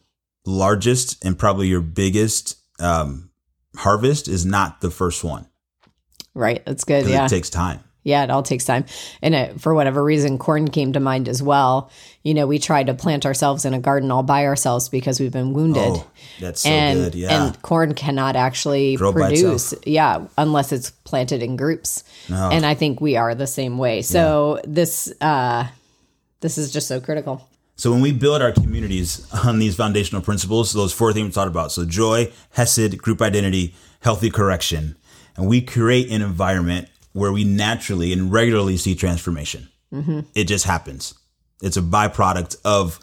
largest 0.47 1.25
and 1.25 1.39
probably 1.39 1.69
your 1.69 1.81
biggest, 1.81 2.57
um, 2.81 3.31
harvest 3.77 4.29
is 4.29 4.45
not 4.45 4.81
the 4.81 4.91
first 4.91 5.25
one. 5.25 5.47
Right. 6.35 6.65
That's 6.65 6.85
good. 6.85 7.07
Yeah. 7.07 7.27
It 7.27 7.29
takes 7.29 7.51
time. 7.51 7.81
Yeah, 8.05 8.23
it 8.23 8.31
all 8.31 8.43
takes 8.43 8.67
time. 8.67 8.85
And 9.23 9.35
it, 9.35 9.61
for 9.63 9.75
whatever 9.75 10.05
reason, 10.05 10.37
corn 10.37 10.69
came 10.69 10.93
to 10.93 11.01
mind 11.01 11.27
as 11.27 11.43
well. 11.43 11.91
You 12.23 12.35
know, 12.35 12.47
we 12.47 12.59
tried 12.59 12.89
to 12.89 12.95
plant 12.95 13.25
ourselves 13.25 13.65
in 13.65 13.73
a 13.73 13.79
garden 13.79 14.11
all 14.11 14.23
by 14.23 14.45
ourselves 14.45 14.91
because 14.91 15.19
we've 15.19 15.33
been 15.33 15.55
wounded. 15.55 15.83
Oh, 15.83 16.07
that's 16.39 16.61
so 16.61 16.69
and, 16.69 16.99
good. 16.99 17.15
Yeah. 17.15 17.47
and 17.47 17.63
corn 17.63 17.95
cannot 17.95 18.37
actually 18.37 18.97
Grow 18.97 19.13
produce, 19.13 19.73
yeah, 19.87 20.27
unless 20.37 20.71
it's 20.71 20.91
planted 20.91 21.43
in 21.43 21.57
groups. 21.57 22.05
Oh. 22.31 22.51
And 22.51 22.67
I 22.67 22.75
think 22.75 23.01
we 23.01 23.17
are 23.17 23.35
the 23.35 23.47
same 23.47 23.79
way. 23.79 24.03
So 24.03 24.61
this, 24.65 25.11
uh, 25.23 25.67
this 26.45 26.59
is 26.59 26.71
just 26.71 26.87
so 26.87 27.01
critical. 27.01 27.49
So 27.77 27.91
when 27.91 28.03
we 28.03 28.13
build 28.13 28.43
our 28.43 28.53
communities 28.53 29.27
on 29.33 29.59
these 29.59 29.75
foundational 29.75 30.21
principles, 30.21 30.75
those 30.75 30.93
four 30.93 31.15
things 31.15 31.25
we 31.25 31.33
talked 31.33 31.49
about, 31.49 31.73
so 31.73 31.87
joy, 31.87 32.31
hesed, 32.51 32.99
group 32.99 33.23
identity, 33.23 33.75
healthy 34.01 34.29
correction, 34.29 34.95
and 35.39 35.49
we 35.49 35.63
create 35.63 36.11
an 36.11 36.21
environment 36.21 36.89
where 37.15 37.33
we 37.33 37.45
naturally 37.45 38.13
and 38.13 38.31
regularly 38.31 38.77
see 38.77 38.95
transformation. 38.95 39.71
Mm-hmm. 39.91 40.21
It 40.35 40.45
just 40.45 40.67
happens. 40.67 41.15
It's 41.63 41.79
a 41.79 41.83
byproduct 41.83 42.59
of 42.63 43.01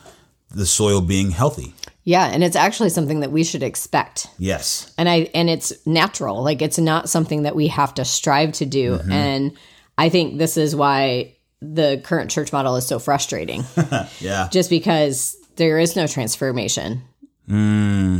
the 0.52 0.68
soil 0.68 1.02
being 1.02 1.32
healthy. 1.32 1.74
Yeah, 2.04 2.28
and 2.28 2.44
it's 2.44 2.56
actually 2.56 2.90
something 2.90 3.22
that 3.22 3.32
we 3.32 3.44
should 3.44 3.64
expect. 3.64 4.28
Yes. 4.38 4.94
and 5.00 5.10
i 5.10 5.32
and 5.34 5.50
it's 5.50 5.74
natural 5.88 6.44
like 6.44 6.62
it's 6.62 6.78
not 6.78 7.10
something 7.10 7.44
that 7.44 7.56
we 7.56 7.70
have 7.70 7.96
to 7.96 8.06
strive 8.06 8.52
to 8.54 8.68
do 8.68 8.98
mm-hmm. 8.98 9.12
and 9.12 9.58
i 9.98 10.10
think 10.10 10.38
this 10.38 10.58
is 10.58 10.76
why 10.76 11.36
the 11.62 12.02
current 12.04 12.32
church 12.32 12.52
model 12.52 12.76
is 12.76 12.86
so 12.88 13.00
frustrating 13.00 13.64
Yeah. 14.20 14.48
just 14.52 14.70
because 14.70 15.36
there 15.58 15.78
is 15.80 15.96
no 15.96 16.08
transformation 16.08 17.02
hmm. 17.48 18.20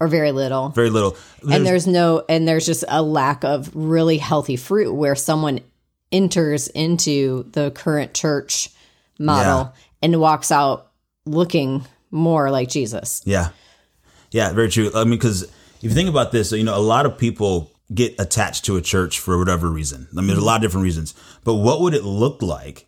or 0.00 0.08
very 0.08 0.32
little 0.32 0.70
Very 0.70 0.90
little. 0.90 1.16
and 1.50 1.66
there's 1.66 1.86
no 1.86 2.24
and 2.28 2.46
there's 2.48 2.64
just 2.66 2.84
a 2.88 3.02
lack 3.02 3.44
of 3.44 3.70
really 3.74 4.16
healthy 4.18 4.56
fruit 4.56 4.92
where 4.94 5.14
someone 5.14 5.60
enters 6.10 6.68
into 6.68 7.44
the 7.52 7.70
current 7.72 8.14
church 8.14 8.70
model 9.18 9.74
and 10.02 10.18
walks 10.20 10.50
out 10.50 10.90
looking 11.26 11.84
more 12.10 12.50
like 12.50 12.68
jesus 12.70 13.20
Yeah. 13.26 13.50
Yeah, 14.30 14.52
very 14.52 14.68
true. 14.68 14.90
I 14.94 15.04
mean, 15.04 15.12
because 15.18 15.44
if 15.44 15.50
you 15.80 15.90
think 15.90 16.08
about 16.10 16.32
this, 16.32 16.52
you 16.52 16.62
know, 16.62 16.76
a 16.76 16.80
lot 16.80 17.06
of 17.06 17.16
people 17.16 17.70
get 17.92 18.14
attached 18.18 18.64
to 18.66 18.76
a 18.76 18.82
church 18.82 19.18
for 19.18 19.38
whatever 19.38 19.70
reason. 19.70 20.08
I 20.12 20.16
mean, 20.16 20.28
there's 20.28 20.38
a 20.38 20.44
lot 20.44 20.56
of 20.56 20.62
different 20.62 20.84
reasons. 20.84 21.14
But 21.44 21.54
what 21.54 21.80
would 21.80 21.94
it 21.94 22.04
look 22.04 22.42
like, 22.42 22.86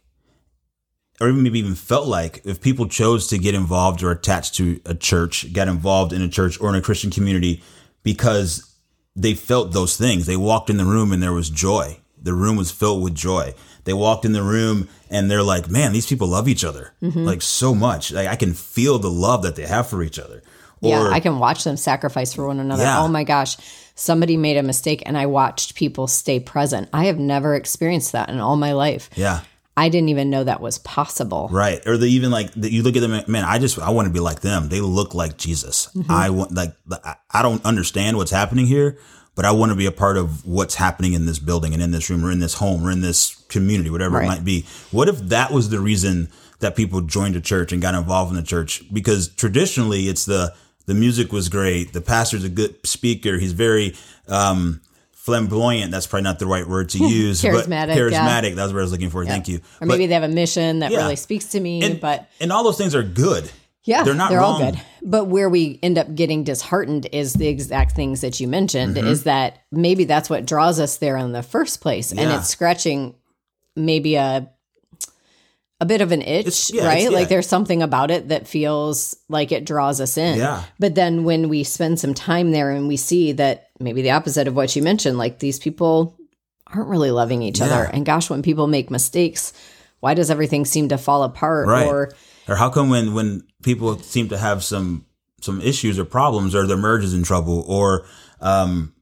or 1.21 1.29
even 1.29 1.43
maybe 1.43 1.59
even 1.59 1.75
felt 1.75 2.07
like, 2.07 2.43
if 2.45 2.61
people 2.61 2.87
chose 2.87 3.27
to 3.29 3.39
get 3.39 3.55
involved 3.55 4.03
or 4.03 4.11
attached 4.11 4.55
to 4.57 4.81
a 4.85 4.95
church, 4.95 5.53
got 5.53 5.69
involved 5.69 6.13
in 6.13 6.23
a 6.23 6.29
church 6.29 6.61
or 6.61 6.69
in 6.69 6.75
a 6.75 6.83
Christian 6.83 7.11
community 7.11 7.63
because 8.03 8.75
they 9.17 9.35
felt 9.35 9.73
those 9.73 9.97
things? 9.97 10.27
They 10.27 10.37
walked 10.37 10.71
in 10.71 10.77
the 10.77 10.85
room 10.85 11.13
and 11.13 11.23
there 11.23 11.33
was 11.33 11.51
joy. 11.51 12.01
The 12.23 12.35
room 12.35 12.57
was 12.57 12.71
filled 12.71 13.03
with 13.03 13.15
joy. 13.15 13.55
They 13.85 13.95
walked 13.95 14.27
in 14.27 14.33
the 14.33 14.43
room 14.43 14.89
and 15.09 15.31
they're 15.31 15.43
like, 15.43 15.71
man, 15.71 15.93
these 15.93 16.07
people 16.07 16.29
love 16.29 16.49
each 16.49 16.65
other 16.65 16.93
like 17.01 17.41
so 17.41 17.75
much. 17.75 18.13
Like 18.13 18.29
I 18.29 18.37
can 18.37 18.53
feel 18.53 18.99
the 18.99 19.11
love 19.11 19.43
that 19.43 19.57
they 19.57 19.67
have 19.67 19.89
for 19.89 20.03
each 20.03 20.19
other. 20.19 20.43
Yeah, 20.81 21.09
I 21.11 21.21
can 21.21 21.39
watch 21.39 21.65
them 21.65 21.77
sacrifice 21.77 22.33
for 22.33 22.47
one 22.47 22.59
another. 22.61 22.83
Yeah. 22.85 23.01
Oh 23.03 23.09
my 23.09 23.25
gosh, 23.25 23.57
somebody 23.95 24.37
made 24.37 24.57
a 24.57 24.63
mistake 24.63 25.03
and 25.07 25.17
I 25.19 25.27
watched 25.27 25.75
people 25.75 26.07
stay 26.07 26.41
present. 26.41 26.89
I 26.93 27.05
have 27.07 27.19
never 27.19 27.55
experienced 27.55 28.13
that 28.13 28.31
in 28.31 28.39
all 28.41 28.57
my 28.57 28.73
life. 28.73 29.11
Yeah. 29.15 29.41
I 29.77 29.89
didn't 29.89 30.09
even 30.11 30.31
know 30.31 30.45
that 30.45 30.61
was 30.61 30.79
possible. 30.79 31.49
Right. 31.51 31.87
Or 31.87 31.97
they 31.97 32.09
even 32.09 32.31
like 32.31 32.53
that 32.55 32.73
you 32.73 32.83
look 32.83 32.97
at 32.97 33.01
them, 33.01 33.23
man, 33.29 33.45
I 33.45 33.59
just, 33.59 33.79
I 33.79 33.91
want 33.91 34.07
to 34.09 34.13
be 34.13 34.21
like 34.21 34.41
them. 34.41 34.69
They 34.69 34.81
look 34.81 35.15
like 35.15 35.37
Jesus. 35.39 35.89
Mm-hmm. 35.95 36.11
I 36.11 36.31
want, 36.31 36.53
like, 36.55 36.75
I- 37.05 37.17
I 37.33 37.43
don't 37.43 37.65
understand 37.65 38.17
what's 38.17 38.31
happening 38.33 38.67
here, 38.67 38.99
but 39.37 39.45
I 39.45 39.53
want 39.53 39.71
to 39.71 39.77
be 39.77 39.87
a 39.87 39.93
part 39.93 40.17
of 40.17 40.45
what's 40.45 40.75
happening 40.75 41.13
in 41.15 41.25
this 41.25 41.39
building 41.39 41.73
and 41.73 41.83
in 41.83 41.93
this 41.93 42.11
room 42.11 42.25
or 42.25 42.31
in 42.33 42.41
this 42.41 42.55
home 42.55 42.85
or 42.85 42.91
in 42.91 43.01
this 43.01 43.37
community, 43.49 43.89
whatever 43.91 44.17
Right. 44.17 44.25
it 44.25 44.29
might 44.29 44.45
be. 44.45 44.67
What 44.91 45.09
if 45.09 45.19
that 45.29 45.51
was 45.53 45.71
the 45.71 45.79
reason 45.81 46.29
that 46.59 46.75
people 46.77 47.01
joined 47.01 47.37
a 47.37 47.41
church 47.41 47.73
and 47.73 47.81
got 47.81 47.95
involved 47.95 48.31
in 48.31 48.37
the 48.37 48.43
church? 48.43 48.83
Because 48.93 49.29
traditionally 49.29 50.09
it's 50.09 50.25
the, 50.27 50.53
the 50.91 50.95
music 50.95 51.33
was 51.33 51.49
great. 51.49 51.93
The 51.93 52.01
pastor's 52.01 52.43
a 52.43 52.49
good 52.49 52.75
speaker. 52.85 53.39
He's 53.39 53.53
very, 53.53 53.95
um, 54.27 54.81
flamboyant. 55.13 55.93
That's 55.93 56.07
probably 56.09 56.25
not 56.25 56.39
the 56.41 56.47
right 56.47 56.67
word 56.67 56.89
to 56.91 56.99
use. 57.07 57.43
but 57.43 57.53
Charismatic, 57.53 57.89
yeah. 57.89 57.97
Charismatic. 57.97 58.55
That's 58.57 58.73
what 58.73 58.79
I 58.81 58.83
was 58.83 58.91
looking 58.93 59.11
for. 59.11 59.25
Thank 59.25 59.49
you. 59.49 59.59
Or 59.81 59.87
But- 59.87 59.89
maybe 59.89 60.07
they 60.07 60.15
have 60.15 60.23
a 60.25 60.29
mission 60.29 60.81
that 60.81 60.91
Yeah. 60.91 60.99
really 61.03 61.17
speaks 61.17 61.45
to 61.53 61.61
me, 61.61 61.83
and, 61.83 62.01
but 62.01 62.29
and 62.41 62.51
all 62.53 62.65
those 62.65 62.77
things 62.79 62.95
are 62.95 63.03
good. 63.05 63.49
yeah, 63.85 64.03
they're 64.03 64.15
not 64.15 64.35
all 64.35 64.59
wrong. 64.61 64.73
good. 64.73 64.81
But 65.03 65.27
where 65.27 65.49
we 65.49 65.79
end 65.83 65.99
up 65.99 66.15
getting 66.15 66.43
disheartened 66.45 67.07
is 67.13 67.35
the 67.35 67.49
exact 67.49 67.95
things 67.97 68.21
that 68.23 68.41
you 68.41 68.49
mentioned 68.49 68.97
Mm-hmm. 68.97 69.07
is 69.07 69.23
that 69.25 69.59
maybe 69.71 70.05
that's 70.05 70.29
what 70.29 70.45
draws 70.47 70.81
us 70.81 70.97
there 70.97 71.17
in 71.17 71.33
the 71.33 71.43
first 71.43 71.81
place. 71.81 72.11
And 72.11 72.21
it's 72.21 72.49
scratching 72.49 73.15
maybe 73.77 74.17
a 74.17 74.51
a 75.81 75.87
bit 75.87 76.03
of 76.03 76.13
an 76.13 76.21
itch, 76.23 76.71
yeah, 76.73 76.87
right? 76.87 77.05
yeah. 77.05 77.09
Like 77.09 77.29
there's 77.29 77.49
something 77.49 77.83
about 77.83 78.11
it 78.11 78.29
that 78.29 78.47
feels 78.47 79.17
like 79.29 79.51
it 79.51 79.65
draws 79.65 80.01
us 80.01 80.19
in. 80.19 80.39
Yeah. 80.39 80.65
But 80.79 80.95
then 80.95 81.25
when 81.25 81.49
we 81.49 81.65
spend 81.65 81.99
some 81.99 82.13
time 82.13 82.51
there 82.51 82.71
and 82.71 82.87
we 82.87 82.97
see 82.97 83.33
that 83.33 83.71
maybe 83.81 84.03
the 84.03 84.11
opposite 84.11 84.47
of 84.47 84.55
what 84.55 84.77
you 84.77 84.83
mentioned, 84.83 85.17
like 85.17 85.39
these 85.39 85.59
people 85.59 86.19
aren't 86.67 86.89
really 86.89 87.11
loving 87.11 87.43
each 87.43 87.61
other. 87.61 87.85
And 87.93 88.05
gosh, 88.05 88.29
when 88.29 88.43
people 88.43 88.67
make 88.67 88.91
mistakes, 88.91 89.53
why 90.01 90.15
does 90.15 90.31
everything 90.31 90.65
seem 90.65 90.89
to 90.91 90.99
fall 90.99 91.23
apart? 91.23 91.67
Right. 91.67 91.87
Or 91.87 92.13
Or 92.47 92.57
how 92.57 92.69
come 92.71 92.91
when 92.91 93.15
when 93.15 93.43
people 93.63 93.99
seem 93.99 94.29
to 94.29 94.39
have 94.39 94.63
some 94.63 95.07
some 95.41 95.61
issues 95.63 95.99
or 95.99 96.05
problems, 96.05 96.55
or 96.55 96.67
their 96.67 96.77
marriage 96.77 97.05
is 97.05 97.15
in 97.15 97.23
trouble, 97.23 97.65
or 97.67 98.05
um, 98.43 98.95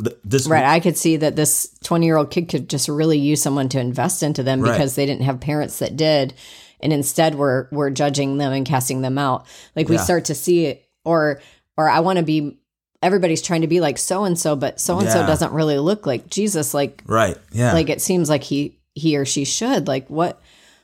th- 0.00 0.16
this 0.24 0.46
Right. 0.46 0.64
I 0.64 0.80
could 0.80 0.96
see 0.96 1.16
that 1.16 1.36
this 1.36 1.68
20 1.84 2.06
year 2.06 2.16
old 2.16 2.30
kid 2.30 2.48
could 2.48 2.68
just 2.68 2.88
really 2.88 3.18
use 3.18 3.42
someone 3.42 3.68
to 3.70 3.80
invest 3.80 4.22
into 4.22 4.42
them 4.42 4.60
Right. 4.60 4.72
because 4.72 4.94
they 4.94 5.06
didn't 5.06 5.22
have 5.24 5.40
parents 5.40 5.78
that 5.80 5.96
did. 5.96 6.34
And 6.80 6.92
instead 6.92 7.34
we're, 7.36 7.68
we're 7.70 7.90
judging 7.90 8.38
them 8.38 8.52
and 8.52 8.66
casting 8.66 9.02
them 9.02 9.18
out. 9.18 9.46
Like 9.76 9.88
we 9.88 9.96
Yeah. 9.96 10.02
start 10.02 10.24
to 10.26 10.34
see 10.34 10.66
it 10.66 10.84
or, 11.04 11.40
or 11.76 11.88
I 11.88 12.00
want 12.00 12.18
to 12.18 12.24
be, 12.24 12.58
everybody's 13.02 13.42
trying 13.42 13.60
to 13.62 13.66
be 13.66 13.80
like 13.80 13.98
so 13.98 14.24
and 14.24 14.38
so, 14.38 14.54
but 14.56 14.80
so 14.80 14.98
and 14.98 15.10
so 15.10 15.26
doesn't 15.26 15.52
really 15.52 15.78
look 15.78 16.06
like 16.06 16.28
Jesus. 16.28 16.72
Like, 16.74 17.02
right? 17.06 17.36
Yeah, 17.52 17.72
like 17.72 17.88
it 17.90 18.00
seems 18.00 18.28
like 18.28 18.42
he, 18.44 18.78
he 18.94 19.16
or 19.16 19.24
she 19.24 19.44
should 19.44 19.88
like, 19.88 20.08
what, 20.08 20.40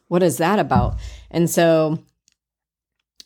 what 0.09 0.23
is 0.23 0.39
that 0.39 0.59
about? 0.59 0.97
And 1.31 1.49
so, 1.51 1.99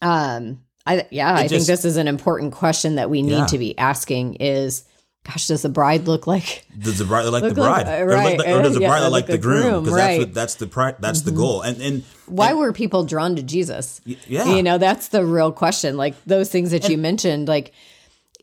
um, 0.01 0.61
I, 0.85 1.07
yeah, 1.11 1.33
I 1.35 1.47
think 1.49 1.65
this 1.65 1.85
is 1.85 1.97
an 1.97 2.09
important 2.09 2.53
question 2.53 2.97
that 2.97 3.09
we 3.09 3.23
need 3.23 3.33
Yeah. 3.39 3.47
to 3.47 3.59
be 3.59 3.79
asking 3.79 4.35
is, 4.35 4.85
gosh, 5.25 5.47
does 5.47 5.63
the 5.63 5.69
bride 5.69 6.07
look 6.07 6.27
like 6.27 6.65
does 6.79 6.99
the 6.99 7.05
bride 7.05 7.25
look 7.25 7.33
like 7.33 7.43
the 7.43 7.49
Look 7.49 7.59
like- 7.59 7.85
bride, 7.87 8.01
uh, 8.01 8.05
or, 8.05 8.17
like 8.17 8.41
or 8.41 8.63
does 8.63 8.75
the 8.75 8.81
bride 8.81 9.01
look 9.01 9.05
look 9.05 9.13
like 9.13 9.27
the 9.27 9.39
groom? 9.39 9.85
Because 9.85 9.85
that's 9.85 9.91
right. 9.97 10.11
Mm-hmm. 10.13 10.21
what 10.21 10.35
that's 10.35 10.55
the 10.57 10.67
pri- 10.67 10.97
that's 10.99 11.23
the 11.23 11.31
goal. 11.31 11.63
And 11.63 11.81
and 11.81 12.05
why 12.27 12.55
were 12.55 12.73
people 12.73 13.05
drawn 13.05 13.37
to 13.37 13.43
Jesus? 13.43 14.01
yeah, 14.05 14.45
You 14.55 14.63
know, 14.63 14.79
that's 14.79 15.09
the 15.09 15.25
real 15.25 15.53
question. 15.53 15.97
Like 15.97 16.15
those 16.25 16.51
things 16.51 16.71
that 16.71 16.89
you 16.89 16.97
mentioned, 16.99 17.47
like 17.49 17.73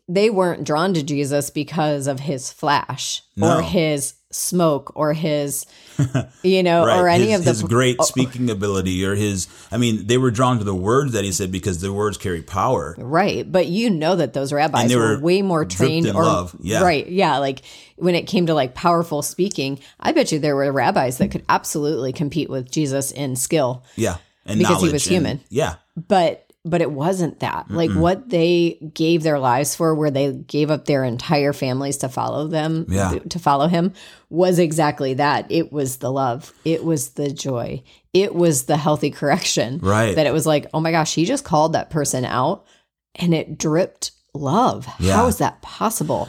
they 0.08 0.30
weren't 0.30 0.64
drawn 0.64 0.92
to 0.94 1.02
Jesus 1.02 1.50
because 1.50 2.06
of 2.06 2.18
his 2.20 2.52
flash 2.52 3.22
No. 3.36 3.58
or 3.58 3.62
his 3.62 4.14
smoke 4.30 4.92
or 4.94 5.12
his, 5.12 5.66
you 6.42 6.62
know, 6.62 6.86
right. 6.86 7.00
or 7.00 7.08
any 7.08 7.30
his, 7.30 7.40
of 7.40 7.44
the 7.44 7.50
his 7.50 7.62
great 7.62 7.96
oh. 7.98 8.04
speaking 8.04 8.50
ability 8.50 9.04
or 9.04 9.14
his. 9.14 9.48
I 9.70 9.76
mean, 9.76 10.06
they 10.06 10.18
were 10.18 10.30
drawn 10.30 10.58
to 10.58 10.64
the 10.64 10.74
words 10.74 11.12
that 11.12 11.24
he 11.24 11.32
said 11.32 11.50
because 11.50 11.80
the 11.80 11.92
words 11.92 12.16
carry 12.16 12.42
power. 12.42 12.94
Right. 12.98 13.50
But 13.50 13.66
you 13.66 13.90
know 13.90 14.16
that 14.16 14.32
those 14.32 14.52
rabbis 14.52 14.94
were, 14.94 15.16
were 15.16 15.20
way 15.20 15.42
more 15.42 15.64
trained 15.64 16.06
in 16.06 16.16
or 16.16 16.22
love. 16.22 16.56
Yeah. 16.60 16.82
right. 16.82 17.06
Yeah. 17.06 17.38
Like 17.38 17.62
when 18.00 18.14
it 18.14 18.26
came 18.26 18.46
to 18.46 18.54
like 18.54 18.74
powerful 18.74 19.22
speaking, 19.22 19.78
I 19.98 20.12
bet 20.12 20.32
you 20.32 20.38
there 20.38 20.56
were 20.56 20.70
rabbis 20.72 21.18
that 21.18 21.30
could 21.30 21.44
absolutely 21.48 22.12
compete 22.12 22.48
with 22.48 22.70
Jesus 22.70 23.12
in 23.12 23.36
skill. 23.36 23.84
Yeah, 23.96 24.16
and 24.46 24.58
Because 24.58 24.82
he 24.82 24.90
was 24.90 25.06
and- 25.06 25.14
human. 25.14 25.40
yeah, 25.48 25.76
but 26.08 26.49
but 26.64 26.82
it 26.82 26.90
wasn't 26.92 27.40
that 27.40 27.70
like 27.70 27.90
what 27.92 28.28
they 28.28 28.78
gave 28.92 29.22
their 29.22 29.38
lives 29.38 29.74
for 29.74 29.94
where 29.94 30.10
they 30.10 30.32
gave 30.32 30.70
up 30.70 30.84
their 30.84 31.04
entire 31.04 31.52
families 31.54 31.96
to 31.98 32.08
follow 32.08 32.46
them 32.48 32.84
Yeah. 32.88 33.18
to 33.30 33.38
follow 33.38 33.66
him 33.66 33.94
was 34.28 34.58
exactly 34.58 35.14
that 35.14 35.50
it 35.50 35.72
was 35.72 35.96
the 35.98 36.12
love 36.12 36.52
it 36.64 36.84
was 36.84 37.10
the 37.10 37.30
joy 37.30 37.82
it 38.12 38.34
was 38.34 38.64
the 38.64 38.76
healthy 38.76 39.10
correction 39.20 39.78
Right. 39.78 40.14
that 40.16 40.26
it 40.26 40.32
was 40.34 40.44
like 40.46 40.66
oh 40.74 40.80
my 40.80 40.90
gosh 40.90 41.14
he 41.14 41.24
just 41.24 41.44
called 41.44 41.72
that 41.72 41.88
person 41.90 42.24
out 42.26 42.66
and 43.14 43.32
it 43.34 43.56
dripped 43.56 44.10
love 44.34 44.86
Yeah. 44.98 45.14
how 45.16 45.26
is 45.28 45.38
that 45.38 45.62
possible 45.62 46.28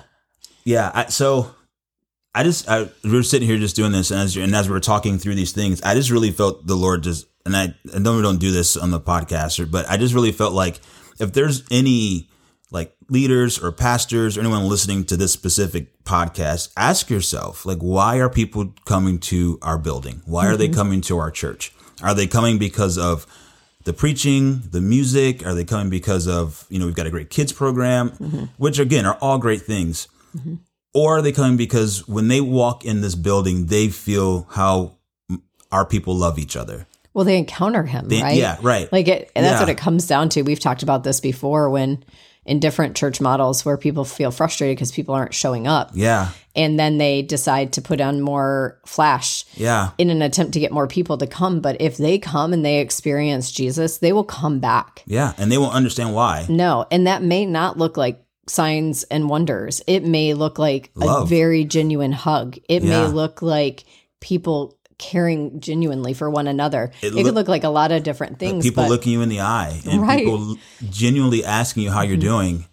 yeah. 0.64 0.92
I, 0.94 1.06
so 1.08 1.54
I 2.36 2.44
just 2.44 2.70
I, 2.70 2.88
we 3.04 3.12
were 3.12 3.24
sitting 3.24 3.48
here 3.48 3.58
just 3.58 3.76
doing 3.76 3.92
this, 3.92 4.12
and 4.12 4.20
as 4.22 4.38
and 4.38 4.56
as 4.56 4.68
we 4.70 4.74
were 4.74 4.80
talking 4.80 5.18
through 5.18 5.34
these 5.36 5.52
things, 5.54 5.82
I 5.82 5.96
just 5.96 6.12
really 6.12 6.30
felt 6.32 6.66
the 6.68 6.76
Lord 6.76 7.02
just, 7.04 7.26
and 7.46 7.56
I 7.56 7.76
I 7.94 8.00
know 8.00 8.16
we 8.16 8.22
don't 8.22 8.40
do 8.40 8.52
this 8.52 8.78
on 8.78 8.92
the 8.92 9.00
podcast, 9.00 9.72
but 9.72 9.90
I 9.90 9.98
just 9.98 10.14
really 10.14 10.32
felt 10.32 10.54
like 10.54 10.80
if 11.20 11.34
there's 11.34 11.64
any 11.72 12.30
like 12.72 12.96
leaders 13.10 13.60
or 13.60 13.72
pastors 13.72 14.38
or 14.38 14.42
anyone 14.42 14.64
listening 14.64 15.04
to 15.06 15.18
this 15.18 15.34
specific 15.34 16.04
podcast, 16.04 16.72
ask 16.78 17.10
yourself 17.10 17.66
like, 17.66 17.80
why 17.80 18.18
are 18.18 18.30
people 18.30 18.74
coming 18.86 19.20
to 19.20 19.60
our 19.62 19.78
building? 19.78 20.22
Why 20.26 20.48
are 20.48 20.56
they 20.56 20.68
mm-hmm. 20.68 20.76
coming 20.76 21.02
to 21.02 21.18
our 21.18 21.30
church? 21.30 21.74
Are 22.02 22.14
they 22.14 22.28
coming 22.28 22.58
because 22.58 22.98
of 22.98 23.28
the 23.84 23.94
preaching, 23.94 24.62
the 24.72 24.82
music? 24.82 25.46
Are 25.46 25.54
they 25.54 25.66
coming 25.66 25.90
because 25.90 26.28
of, 26.28 26.66
you 26.70 26.80
know, 26.80 26.86
we've 26.86 26.96
got 26.96 27.08
a 27.08 27.12
great 27.12 27.30
kids 27.30 27.52
program, 27.52 28.12
mm-hmm. 28.12 28.46
which 28.58 28.80
again 28.80 29.06
are 29.06 29.18
all 29.22 29.38
great 29.38 29.62
things. 29.62 30.08
Mm-hmm. 30.36 30.56
Or 30.94 31.18
are 31.18 31.22
they 31.22 31.32
coming 31.32 31.58
because 31.58 32.08
when 32.08 32.28
they 32.28 32.42
walk 32.42 32.86
in 32.86 33.02
this 33.02 33.16
building, 33.16 33.68
they 33.68 33.90
feel 33.90 34.48
how 34.52 34.98
our 35.72 35.86
people 35.86 36.16
love 36.16 36.40
each 36.40 36.56
other? 36.56 36.88
Well 37.14 37.26
they 37.26 37.38
encounter 37.38 37.84
him 37.84 38.08
They- 38.08 38.22
right 38.22 38.38
Yeah, 38.38 38.58
right. 38.62 38.92
Like 38.92 39.08
it, 39.08 39.32
and 39.36 39.46
that's 39.46 39.56
Yeah. 39.56 39.60
what 39.62 39.70
it 39.70 39.78
comes 39.78 40.08
down 40.08 40.30
to. 40.30 40.42
We've 40.44 40.60
talked 40.60 40.84
about 40.84 41.04
this 41.04 41.20
before 41.20 41.70
when 41.70 42.04
in 42.44 42.60
different 42.60 42.96
church 42.96 43.22
models 43.22 43.64
where 43.64 43.78
people 43.78 44.04
feel 44.04 44.32
frustrated 44.32 44.76
because 44.76 44.92
people 44.92 45.14
aren't 45.14 45.34
showing 45.34 45.68
up. 45.68 45.92
yeah, 45.94 46.30
And 46.56 46.80
then 46.80 46.98
they 46.98 47.22
decide 47.22 47.74
to 47.74 47.84
put 47.84 48.02
on 48.02 48.20
more 48.20 48.80
flash 48.84 49.46
yeah, 49.54 49.92
in 50.00 50.10
an 50.10 50.24
attempt 50.24 50.54
to 50.54 50.60
get 50.60 50.72
more 50.72 50.88
people 50.88 51.20
to 51.20 51.28
come. 51.28 51.60
But 51.60 51.80
if 51.80 51.98
they 51.98 52.18
come 52.18 52.52
and 52.52 52.66
they 52.66 52.80
experience 52.80 53.52
Jesus, 53.52 54.00
they 54.00 54.12
will 54.12 54.24
come 54.24 54.58
back. 54.60 55.04
yeah. 55.06 55.34
And 55.38 55.52
they 55.52 55.60
won't 55.60 55.76
understand 55.76 56.16
why. 56.16 56.48
No. 56.50 56.88
And 56.90 57.06
that 57.06 57.22
may 57.22 57.46
not 57.46 57.78
look 57.78 57.96
like 57.96 58.24
signs 58.50 59.04
and 59.04 59.30
wonders. 59.30 59.84
It 59.86 60.04
may 60.04 60.34
look 60.34 60.58
like 60.58 60.90
a 61.00 61.24
very 61.28 61.64
genuine 61.64 62.12
hug. 62.12 62.58
It 62.68 62.82
Yeah. 62.82 63.04
may 63.06 63.08
look 63.14 63.44
like 63.44 63.84
people 64.20 64.80
caring 65.02 65.60
genuinely 65.60 66.14
for 66.14 66.30
one 66.30 66.48
another. 66.48 66.92
It, 67.02 67.14
look- 67.14 67.26
could 67.26 67.36
look 67.36 67.48
like 67.50 67.66
a 67.66 67.70
lot 67.70 67.92
of 67.92 68.04
different 68.04 68.40
things. 68.40 68.64
people 68.64 68.84
but 68.84 68.90
looking 68.90 69.12
you 69.12 69.22
in 69.22 69.28
the 69.30 69.42
eye 69.42 69.82
and 69.90 70.02
Right. 70.02 70.20
people 70.20 70.56
genuinely 70.90 71.44
asking 71.44 71.84
you 71.84 71.92
how 71.92 72.02
you're 72.04 72.16
mm-hmm. 72.16 72.22
doing 72.22 72.66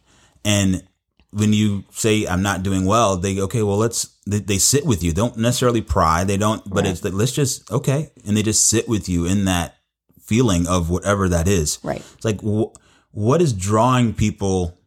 and 0.45 0.83
when 1.31 1.53
you 1.53 1.85
say 1.91 2.27
i'm 2.27 2.43
not 2.43 2.63
doing 2.63 2.85
well 2.87 3.17
they 3.17 3.35
go 3.35 3.45
okay 3.45 3.63
well 3.63 3.77
let's 3.77 4.17
they, 4.27 4.39
they 4.39 4.59
sit 4.59 4.87
with 4.87 5.03
you 5.03 5.13
don't 5.13 5.37
necessarily 5.37 5.83
pry 5.83 6.23
they 6.25 6.37
don't 6.37 6.63
but 6.69 6.85
Right. 6.85 6.87
it's 6.93 7.03
like 7.05 7.13
let's 7.13 7.33
just 7.33 7.71
okay 7.71 8.11
and 8.27 8.37
they 8.37 8.43
just 8.43 8.69
sit 8.69 8.89
with 8.89 9.09
you 9.09 9.27
in 9.27 9.45
that 9.47 9.77
feeling 10.23 10.67
of 10.69 10.89
whatever 10.91 11.29
that 11.29 11.49
is 11.49 11.79
right. 11.83 12.03
it's 12.15 12.25
like 12.25 12.41
wh- 12.41 12.73
what 13.11 13.43
is 13.43 13.53
drawing 13.53 14.15
people 14.15 14.79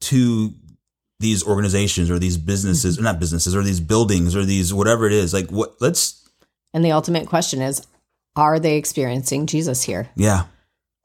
to 0.00 0.54
these 1.20 1.44
organizations 1.44 2.10
or 2.10 2.18
these 2.18 2.36
businesses 2.36 2.98
or 2.98 3.02
not 3.02 3.18
businesses 3.18 3.54
or 3.54 3.62
these 3.62 3.80
buildings 3.80 4.36
or 4.36 4.44
these 4.44 4.72
whatever 4.72 5.06
it 5.06 5.12
is 5.12 5.34
like 5.34 5.50
what 5.50 5.74
let's 5.80 6.28
And 6.72 6.84
the 6.84 6.92
ultimate 6.92 7.26
question 7.26 7.60
is 7.60 7.86
are 8.36 8.60
they 8.60 8.76
experiencing 8.76 9.46
Jesus 9.46 9.82
here? 9.82 10.08
Yeah. 10.14 10.44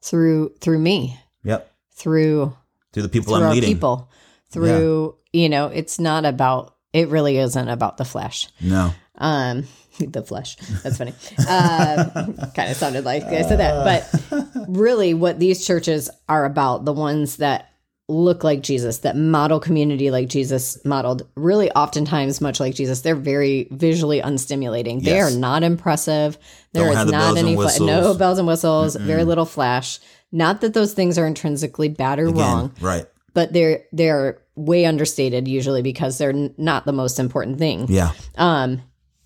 Through 0.02 0.54
through 0.60 0.78
me, 0.78 1.18
yep. 1.42 1.72
Through 1.96 2.54
through 2.92 3.02
the 3.02 3.08
people 3.08 3.34
through 3.34 3.44
i'm 3.44 3.54
leading. 3.54 3.74
people, 3.74 4.10
through 4.50 5.16
you 5.32 5.48
know, 5.48 5.66
it's 5.66 5.98
not 5.98 6.24
about 6.24 6.76
it 6.92 7.08
really 7.08 7.38
isn't 7.38 7.68
about 7.68 7.96
the 7.96 8.04
flesh. 8.04 8.48
no. 8.60 8.92
Um 9.18 9.66
the 9.98 10.22
flesh. 10.22 10.56
That's 10.82 10.98
funny. 10.98 11.12
Um, 11.48 12.36
kind 12.54 12.70
of 12.70 12.76
sounded 12.76 13.04
like 13.04 13.24
I 13.24 13.42
said 13.42 13.58
that, 13.58 13.84
but 13.84 14.66
really, 14.68 15.14
what 15.14 15.38
these 15.38 15.64
churches 15.64 16.10
are 16.28 16.44
about, 16.44 16.84
the 16.84 16.92
ones 16.92 17.36
that 17.36 17.73
look 18.08 18.44
like 18.44 18.62
Jesus, 18.62 18.98
that 18.98 19.16
model 19.16 19.60
community 19.60 20.10
like 20.10 20.28
Jesus 20.28 20.82
modeled, 20.84 21.26
really 21.36 21.70
oftentimes 21.72 22.40
much 22.40 22.60
like 22.60 22.74
Jesus, 22.74 23.00
they're 23.00 23.14
very 23.14 23.68
visually 23.70 24.20
unstimulating. 24.20 25.02
They 25.02 25.20
are 25.20 25.30
not 25.30 25.62
impressive. 25.62 26.36
There 26.72 26.84
Don't 26.84 26.98
is 26.98 27.06
the 27.06 27.12
not 27.12 27.36
any 27.38 27.54
fla- 27.54 27.78
no 27.80 28.14
bells 28.14 28.38
and 28.38 28.46
whistles, 28.46 28.96
very 28.96 29.24
little 29.24 29.46
flash. 29.46 30.00
Not 30.32 30.60
that 30.60 30.74
those 30.74 30.92
things 30.92 31.16
are 31.16 31.26
intrinsically 31.26 31.88
bad 31.88 32.18
or 32.18 32.26
Again, 32.26 32.36
wrong, 32.38 32.72
right 32.80 33.06
but 33.34 33.52
they're 33.52 33.84
they're 33.92 34.40
way 34.54 34.86
understated 34.86 35.46
usually 35.48 35.82
because 35.82 36.18
they're 36.18 36.30
n- 36.30 36.54
not 36.56 36.86
the 36.86 36.92
most 36.92 37.18
important 37.18 37.58
thing. 37.58 37.86
yeah 37.88 38.12
Um, 38.36 38.80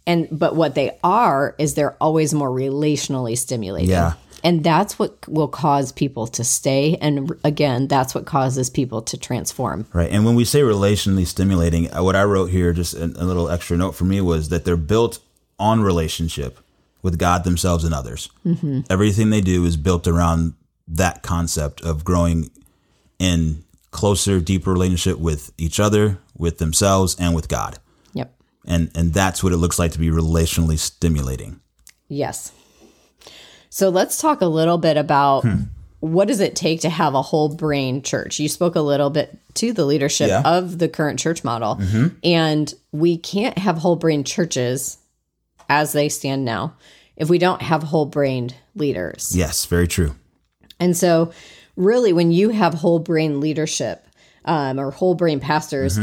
and 0.06 0.26
but 0.32 0.56
what 0.56 0.74
they 0.74 0.98
are 1.04 1.54
is 1.58 1.74
they're 1.74 1.96
always 2.02 2.32
more 2.32 2.50
relationally 2.50 3.36
stimulating. 3.36 3.90
Yeah. 3.90 4.14
And 4.44 4.62
that's 4.62 4.98
what 4.98 5.26
will 5.28 5.48
cause 5.48 5.92
people 5.92 6.26
to 6.28 6.44
stay. 6.44 6.96
And 7.00 7.32
again, 7.44 7.88
that's 7.88 8.14
what 8.14 8.26
causes 8.26 8.70
people 8.70 9.02
to 9.02 9.16
transform. 9.16 9.86
Right. 9.92 10.10
And 10.10 10.24
when 10.24 10.34
we 10.34 10.44
say 10.44 10.60
relationally 10.60 11.26
stimulating, 11.26 11.92
uh, 11.92 12.02
what 12.02 12.16
I 12.16 12.24
wrote 12.24 12.50
here, 12.50 12.72
just 12.72 12.94
a, 12.94 13.04
a 13.04 13.24
little 13.24 13.48
extra 13.50 13.76
note 13.76 13.92
for 13.92 14.04
me, 14.04 14.20
was 14.20 14.48
that 14.50 14.64
they're 14.64 14.76
built 14.76 15.18
on 15.58 15.82
relationship 15.82 16.58
with 17.02 17.18
God 17.18 17.44
themselves 17.44 17.84
and 17.84 17.94
others. 17.94 18.30
Mm-hmm. 18.44 18.80
Everything 18.90 19.30
they 19.30 19.40
do 19.40 19.64
is 19.64 19.76
built 19.76 20.06
around 20.06 20.54
that 20.86 21.22
concept 21.22 21.80
of 21.82 22.04
growing 22.04 22.50
in 23.18 23.64
closer, 23.90 24.40
deeper 24.40 24.72
relationship 24.72 25.18
with 25.18 25.52
each 25.58 25.80
other, 25.80 26.18
with 26.36 26.58
themselves, 26.58 27.16
and 27.18 27.34
with 27.34 27.48
God. 27.48 27.78
Yep. 28.12 28.34
And 28.66 28.90
and 28.94 29.12
that's 29.12 29.42
what 29.42 29.52
it 29.52 29.56
looks 29.58 29.78
like 29.78 29.92
to 29.92 29.98
be 29.98 30.10
relationally 30.10 30.78
stimulating. 30.78 31.60
Yes. 32.08 32.52
So 33.70 33.88
let's 33.88 34.20
talk 34.20 34.40
a 34.40 34.46
little 34.46 34.78
bit 34.78 34.96
about 34.96 35.42
Hmm. 35.42 35.54
what 36.00 36.28
does 36.28 36.40
it 36.40 36.54
take 36.56 36.80
to 36.82 36.88
have 36.90 37.14
a 37.14 37.22
whole 37.22 37.48
brain 37.48 38.02
church? 38.02 38.38
You 38.38 38.48
spoke 38.48 38.76
a 38.76 38.80
little 38.80 39.10
bit 39.10 39.36
to 39.54 39.72
the 39.72 39.84
leadership 39.84 40.28
Yeah. 40.28 40.42
Mm-hmm. 40.42 40.46
of 40.64 40.78
the 40.78 40.88
current 40.88 41.18
church 41.18 41.42
model. 41.44 41.80
And 42.22 42.72
we 42.92 43.16
can't 43.16 43.58
have 43.58 43.78
whole 43.78 43.96
brain 43.96 44.24
churches 44.24 44.98
as 45.68 45.92
they 45.92 46.08
stand 46.08 46.44
now 46.44 46.74
if 47.16 47.28
we 47.28 47.38
don't 47.38 47.60
have 47.62 47.82
whole 47.82 48.06
brained 48.06 48.54
leaders. 48.76 49.32
Yes, 49.34 49.64
very 49.66 49.88
true. 49.88 50.14
And 50.80 50.96
so, 50.96 51.32
really, 51.76 52.12
when 52.12 52.30
you 52.30 52.50
have 52.50 52.74
whole 52.74 53.00
brain 53.00 53.40
leadership 53.40 54.06
um, 54.44 54.78
or 54.78 54.92
whole 54.92 55.14
brain 55.16 55.40
pastors, 55.40 55.98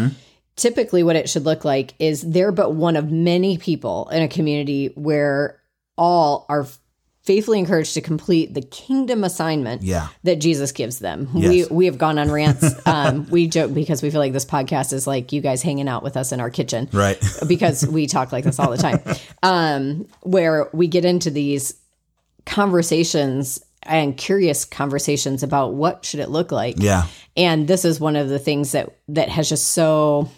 typically 0.58 1.04
what 1.04 1.16
it 1.16 1.30
should 1.30 1.46
look 1.46 1.64
like 1.64 1.94
is 2.00 2.22
they're 2.22 2.52
but 2.52 2.74
one 2.76 2.98
of 2.98 3.10
many 3.12 3.58
people 3.58 4.10
in 4.10 4.22
a 4.22 4.28
community 4.28 4.88
where 4.96 5.60
all 5.98 6.46
are 6.50 6.68
faithfully 7.26 7.58
encouraged 7.60 7.96
to 7.96 8.02
complete 8.02 8.54
the 8.54 8.62
kingdom 8.62 9.24
assignment 9.24 9.82
Yeah. 9.82 10.10
that 10.24 10.36
Jesus 10.36 10.72
gives 10.72 11.00
them. 11.00 11.30
Yes. 11.34 11.70
We 11.70 11.76
we 11.76 11.86
have 11.88 11.98
gone 11.98 12.18
on 12.20 12.30
rants. 12.32 12.66
Um, 12.88 13.28
we 13.30 13.48
joke 13.48 13.74
because 13.74 14.04
we 14.04 14.12
feel 14.12 14.20
like 14.20 14.32
this 14.34 14.46
podcast 14.46 14.94
is 14.94 15.08
like 15.08 15.34
you 15.34 15.42
guys 15.42 15.62
hanging 15.64 15.88
out 15.88 16.04
with 16.04 16.16
us 16.18 16.32
in 16.32 16.40
our 16.40 16.50
kitchen, 16.52 16.88
Right. 16.94 17.18
because 17.48 17.86
we 17.86 18.06
talk 18.08 18.32
like 18.32 18.44
this 18.44 18.60
all 18.60 18.70
the 18.70 18.78
time. 18.78 19.00
Um, 19.44 20.08
where 20.22 20.70
we 20.72 20.88
get 20.88 21.04
into 21.04 21.32
these 21.32 21.74
conversations 22.46 23.60
and 23.84 24.16
curious 24.18 24.66
conversations 24.66 25.44
about 25.44 25.74
what 25.74 26.06
should 26.06 26.20
it 26.20 26.30
look 26.30 26.52
like. 26.52 26.76
Yeah. 26.78 27.08
And 27.36 27.68
this 27.68 27.86
is 27.86 28.00
one 28.00 28.16
of 28.16 28.30
the 28.30 28.40
things 28.40 28.72
that 28.74 28.96
that 29.10 29.30
has 29.30 29.50
just 29.50 29.68
so 29.72 30.30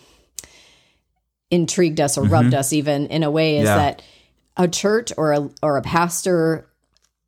intrigued 1.50 2.00
us 2.02 2.18
or 2.18 2.24
rubbed 2.24 2.54
us 2.54 2.74
even 2.74 3.08
in 3.08 3.24
a 3.24 3.32
way 3.32 3.58
is 3.60 3.68
Mm-hmm. 3.68 3.78
Yeah. 3.78 3.84
that 3.92 4.02
a 4.58 4.68
church 4.68 5.12
or 5.18 5.34
a 5.34 5.50
or 5.62 5.78
a 5.78 5.82
pastor 5.82 6.67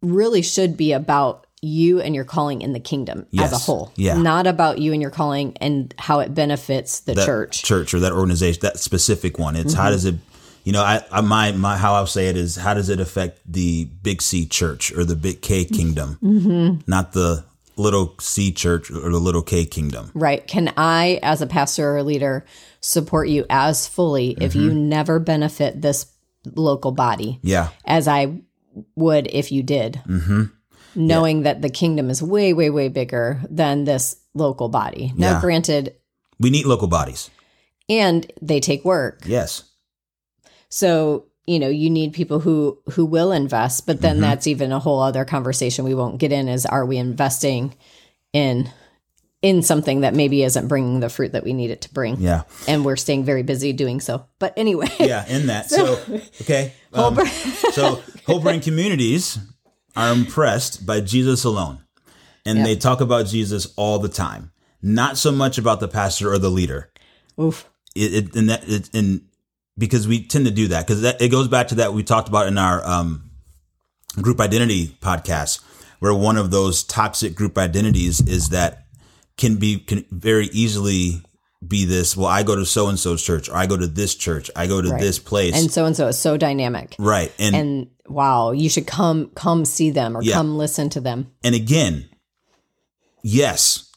really 0.01 0.41
should 0.41 0.77
be 0.77 0.93
about 0.93 1.45
you 1.61 1.99
and 1.99 2.15
your 2.15 2.23
calling 2.23 2.61
in 2.61 2.71
the 2.73 2.79
kingdom 2.79 3.27
as 3.37 3.51
a 3.51 3.57
whole. 3.57 3.91
Yeah. 3.95 4.17
Not 4.21 4.47
about 4.47 4.79
you 4.79 4.93
and 4.93 5.01
your 5.01 5.11
calling 5.11 5.57
and 5.59 5.93
how 5.97 6.19
it 6.21 6.33
benefits 6.33 7.01
the 7.01 7.15
that 7.15 7.25
church. 7.25 7.63
church 7.63 7.93
or 7.93 7.99
that 7.99 8.13
organization, 8.13 8.61
that 8.61 8.79
specific 8.79 9.37
one. 9.37 9.55
It's 9.55 9.73
how 9.73 9.89
does 9.89 10.05
it, 10.05 10.15
you 10.63 10.71
know, 10.71 10.81
I, 10.81 11.03
I 11.11 11.21
my 11.21 11.51
my 11.51 11.77
how 11.77 11.95
I'll 11.95 12.07
say 12.07 12.29
it 12.29 12.37
is 12.37 12.55
how 12.55 12.73
does 12.73 12.87
it 12.87 13.01
affect 13.01 13.39
the 13.45 13.85
big 13.85 14.21
C 14.21 14.45
church 14.45 14.93
or 14.93 15.03
the 15.03 15.15
big 15.15 15.41
K 15.41 15.65
kingdom, 15.65 16.17
mm-hmm. 16.21 16.81
not 16.89 17.11
the 17.11 17.43
little 17.75 18.15
C 18.19 18.53
church 18.53 18.89
or 18.89 19.09
the 19.09 19.19
little 19.19 19.41
K 19.41 19.65
kingdom. 19.65 20.11
Right. 20.13 20.45
Can 20.47 20.73
I, 20.77 21.19
as 21.23 21.41
a 21.41 21.47
pastor 21.47 21.97
or 21.97 22.03
leader, 22.03 22.45
support 22.79 23.27
you 23.27 23.45
as 23.49 23.85
fully 23.85 24.31
if 24.39 24.53
mm-hmm. 24.53 24.61
you 24.61 24.73
never 24.73 25.19
benefit 25.19 25.81
this 25.81 26.05
local 26.55 26.93
body 26.93 27.39
Yeah, 27.41 27.69
as 27.85 28.07
I 28.07 28.41
would 28.95 29.27
if 29.31 29.51
you 29.51 29.63
did? 29.63 30.01
Mm-hmm. 30.07 30.43
Knowing 30.95 31.43
that 31.43 31.61
the 31.61 31.69
kingdom 31.69 32.09
is 32.09 32.21
way, 32.21 32.53
way, 32.53 32.69
way 32.69 32.87
bigger 32.89 33.41
than 33.49 33.83
this 33.85 34.15
local 34.33 34.69
body. 34.69 35.13
Now, 35.15 35.33
Yeah. 35.33 35.41
granted, 35.41 35.95
we 36.39 36.49
need 36.49 36.65
local 36.65 36.87
bodies. 36.87 37.29
and 37.89 38.31
they 38.41 38.59
take 38.59 38.83
work. 38.85 39.21
Yes, 39.25 39.63
So, 40.69 41.25
you 41.47 41.57
know, 41.59 41.67
you 41.69 41.89
need 41.89 42.13
people 42.13 42.39
who 42.39 42.77
who 42.91 43.05
will 43.05 43.31
invest, 43.31 43.87
but 43.87 44.01
then 44.01 44.21
that's 44.21 44.45
even 44.45 44.71
a 44.71 44.79
whole 44.79 44.99
other 45.01 45.25
conversation 45.25 45.83
we 45.85 45.95
won't 45.95 46.19
get 46.19 46.31
in 46.31 46.47
is 46.47 46.65
are 46.67 46.85
we 46.85 46.97
investing 46.97 47.73
in 48.33 48.69
in 49.41 49.61
something 49.61 50.01
that 50.01 50.13
maybe 50.13 50.43
isn't 50.43 50.67
bringing 50.67 50.99
the 50.99 51.09
fruit 51.09 51.31
that 51.31 51.43
we 51.43 51.53
need 51.53 51.69
it 51.69 51.81
to 51.81 51.93
bring? 51.93 52.17
yeah, 52.19 52.43
and 52.67 52.83
we're 52.83 52.95
staying 52.95 53.23
very 53.23 53.43
busy 53.43 53.73
doing 53.73 53.99
so. 53.99 54.25
But 54.39 54.53
anyway, 54.57 54.89
yeah. 54.99 55.27
In 55.27 55.47
that, 55.47 55.69
so, 55.69 55.93
okay, 56.41 56.73
um, 56.93 57.15
so 57.71 58.01
whole 58.25 58.39
brain 58.39 58.61
communities 58.61 59.37
are 59.95 60.11
impressed 60.11 60.85
by 60.85 61.01
Jesus 61.01 61.43
alone, 61.43 61.79
and 62.45 62.65
they 62.65 62.75
talk 62.75 63.01
about 63.01 63.27
Jesus 63.27 63.73
all 63.75 63.99
the 63.99 64.09
time. 64.09 64.51
Not 64.81 65.17
so 65.17 65.31
much 65.31 65.57
about 65.57 65.81
the 65.81 65.89
pastor 65.89 66.31
or 66.31 66.37
the 66.37 66.49
leader. 66.49 66.91
oof, 67.39 67.69
it, 67.95 68.13
it 68.13 68.35
and 68.35 68.49
that 68.49 68.67
it 68.67 68.89
and 68.93 69.21
because 69.77 70.07
we 70.07 70.23
tend 70.23 70.45
to 70.45 70.51
do 70.51 70.67
that 70.67 70.85
because 70.85 71.01
that 71.01 71.21
it 71.21 71.29
goes 71.29 71.47
back 71.47 71.69
to 71.69 71.75
that 71.75 71.93
we 71.93 72.03
talked 72.03 72.27
about 72.27 72.47
in 72.47 72.57
our 72.57 72.85
um, 72.87 73.31
group 74.21 74.39
identity 74.39 74.97
podcast 75.01 75.61
where 75.99 76.13
one 76.13 76.37
of 76.37 76.51
those 76.51 76.83
toxic 76.83 77.35
group 77.35 77.57
identities 77.57 78.21
is 78.21 78.49
that 78.49 78.85
can 79.39 79.55
be 79.55 79.79
can 79.79 80.05
very 80.11 80.47
easily 80.53 81.23
be 81.67 81.83
this 81.85 82.15
well 82.15 82.27
i 82.27 82.43
go 82.43 82.55
to 82.55 82.65
so 82.65 82.87
and 82.87 82.99
so's 82.99 83.21
church 83.23 83.49
or 83.49 83.55
i 83.55 83.65
go 83.65 83.75
to 83.75 83.87
this 83.87 84.13
church 84.15 84.49
i 84.55 84.65
go 84.67 84.81
to 84.81 84.89
Right. 84.91 85.01
this 85.01 85.17
place 85.19 85.55
and 85.59 85.71
so 85.71 85.85
and 85.85 85.95
so 85.95 86.07
is 86.07 86.17
so 86.19 86.37
dynamic. 86.37 86.95
right 86.99 87.33
and, 87.39 87.55
and 87.55 87.87
wow, 88.07 88.51
you 88.51 88.69
should 88.69 88.87
come 88.87 89.31
come 89.35 89.65
see 89.65 89.89
them 89.91 90.15
or 90.17 90.23
Yeah. 90.23 90.33
come 90.35 90.57
listen 90.57 90.89
to 90.89 91.01
them. 91.01 91.31
And 91.43 91.53
again 91.55 92.07
yes 93.23 93.91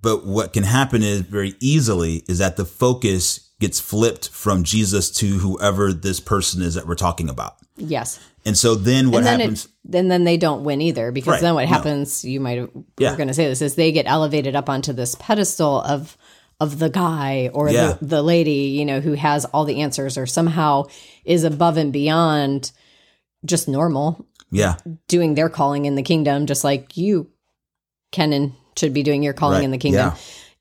but 0.00 0.24
what 0.26 0.52
can 0.52 0.62
happen 0.64 1.02
is 1.02 1.20
very 1.22 1.54
easily 1.60 2.22
is 2.28 2.38
that 2.38 2.56
the 2.56 2.64
focus 2.64 3.47
gets 3.60 3.80
flipped 3.80 4.28
from 4.28 4.62
jesus 4.62 5.10
to 5.10 5.38
whoever 5.38 5.92
this 5.92 6.20
person 6.20 6.62
is 6.62 6.74
that 6.74 6.86
we're 6.86 6.94
talking 6.94 7.28
about 7.28 7.56
Yes. 7.76 8.18
and 8.44 8.56
so 8.58 8.74
then 8.74 9.10
what 9.10 9.18
and 9.18 9.26
then 9.26 9.40
happens 9.40 9.64
it, 9.66 9.70
then 9.84 10.08
then 10.08 10.24
they 10.24 10.36
don't 10.36 10.64
win 10.64 10.80
either 10.80 11.12
because 11.12 11.32
Right. 11.32 11.40
then 11.42 11.54
what 11.54 11.62
No. 11.62 11.68
happens 11.68 12.24
you 12.24 12.40
might 12.40 12.58
have 12.58 12.70
Yeah. 12.98 13.10
we're 13.10 13.16
going 13.16 13.28
to 13.28 13.34
say 13.34 13.46
this 13.48 13.62
is 13.62 13.74
they 13.76 13.92
get 13.92 14.06
elevated 14.06 14.54
up 14.56 14.68
onto 14.68 14.92
this 14.92 15.14
pedestal 15.16 15.80
of 15.82 16.16
of 16.60 16.78
the 16.80 16.90
guy 16.90 17.50
or 17.54 17.70
Yeah. 17.70 17.96
the, 18.00 18.06
the 18.06 18.22
lady 18.22 18.74
you 18.78 18.84
know 18.84 19.00
who 19.00 19.12
has 19.12 19.44
all 19.46 19.64
the 19.64 19.80
answers 19.80 20.18
or 20.18 20.26
somehow 20.26 20.84
is 21.24 21.44
above 21.44 21.76
and 21.76 21.92
beyond 21.92 22.72
just 23.44 23.68
normal 23.68 24.26
yeah 24.50 24.76
doing 25.06 25.34
their 25.34 25.48
calling 25.48 25.84
in 25.84 25.94
the 25.94 26.02
kingdom, 26.02 26.46
just 26.46 26.64
like 26.64 26.96
you, 26.96 27.30
Kenan, 28.12 28.54
should 28.76 28.92
be 28.94 29.02
doing 29.02 29.22
your 29.22 29.34
calling 29.34 29.58
Right. 29.58 29.64
in 29.64 29.70
the 29.70 29.78
kingdom. 29.78 30.08
Yeah. 30.12 30.16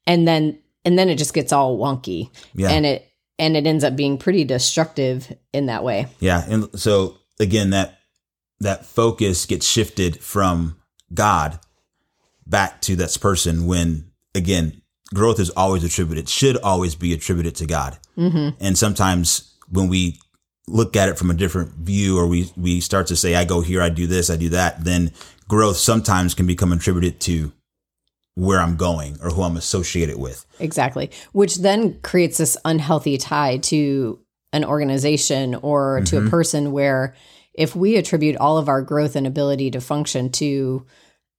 And 0.05 0.27
then 0.27 0.59
and 0.87 0.97
then 0.97 1.09
it 1.09 1.17
just 1.17 1.33
gets 1.33 1.51
all 1.51 1.77
wonky. 1.77 2.31
Yeah. 2.53 2.69
And 2.69 2.85
it 2.85 3.11
and 3.37 3.57
it 3.57 3.67
ends 3.67 3.83
up 3.83 3.95
being 3.95 4.17
pretty 4.17 4.45
destructive 4.45 5.31
in 5.53 5.67
that 5.67 5.83
way. 5.83 6.07
Yeah, 6.19 6.43
and 6.47 6.79
so 6.79 7.17
again, 7.39 7.71
that 7.71 7.99
that 8.61 8.85
focus 8.85 9.45
gets 9.45 9.67
shifted 9.67 10.21
from 10.21 10.77
God 11.13 11.59
back 12.47 12.81
to 12.81 12.95
this 12.95 13.17
person. 13.17 13.67
When 13.67 14.11
again, 14.33 14.81
growth 15.13 15.39
is 15.39 15.49
always 15.51 15.83
attributed, 15.83 16.29
should 16.29 16.57
always 16.57 16.95
be 16.95 17.13
attributed 17.13 17.55
to 17.55 17.65
God. 17.67 17.97
Mm-hmm. 18.17 18.57
And 18.59 18.77
sometimes 18.77 19.53
when 19.69 19.89
we 19.89 20.19
look 20.67 20.95
at 20.95 21.09
it 21.09 21.17
from 21.17 21.29
a 21.29 21.35
different 21.35 21.73
view, 21.73 22.17
or 22.17 22.27
we 22.27 22.49
we 22.55 22.79
start 22.79 23.07
to 23.07 23.17
say, 23.17 23.35
"I 23.35 23.43
go 23.43 23.59
here, 23.59 23.81
I 23.81 23.89
do 23.89 24.07
this, 24.07 24.29
I 24.29 24.37
do 24.37 24.49
that," 24.49 24.85
then 24.85 25.11
growth 25.49 25.77
sometimes 25.77 26.33
can 26.33 26.47
become 26.47 26.71
attributed 26.71 27.19
to 27.21 27.51
where 28.37 28.59
I'm 28.59 28.75
going 28.75 29.17
or 29.23 29.31
who 29.31 29.41
I'm 29.41 29.57
associated 29.57 30.17
with. 30.17 30.45
Exactly. 30.59 31.09
Which 31.31 31.57
then 31.57 31.99
creates 32.01 32.37
this 32.37 32.55
unhealthy 32.63 33.17
tie 33.17 33.57
to 33.57 34.19
an 34.53 34.63
organization 34.63 35.55
or 35.55 36.01
to 36.05 36.17
Mm-hmm. 36.17 36.27
a 36.27 36.29
person 36.29 36.71
where 36.71 37.15
if 37.55 37.75
we 37.75 37.97
attribute 37.97 38.37
all 38.37 38.59
of 38.59 38.69
our 38.69 38.83
growth 38.83 39.15
and 39.15 39.25
ability 39.25 39.71
to 39.71 39.81
function 39.81 40.29
to 40.33 40.85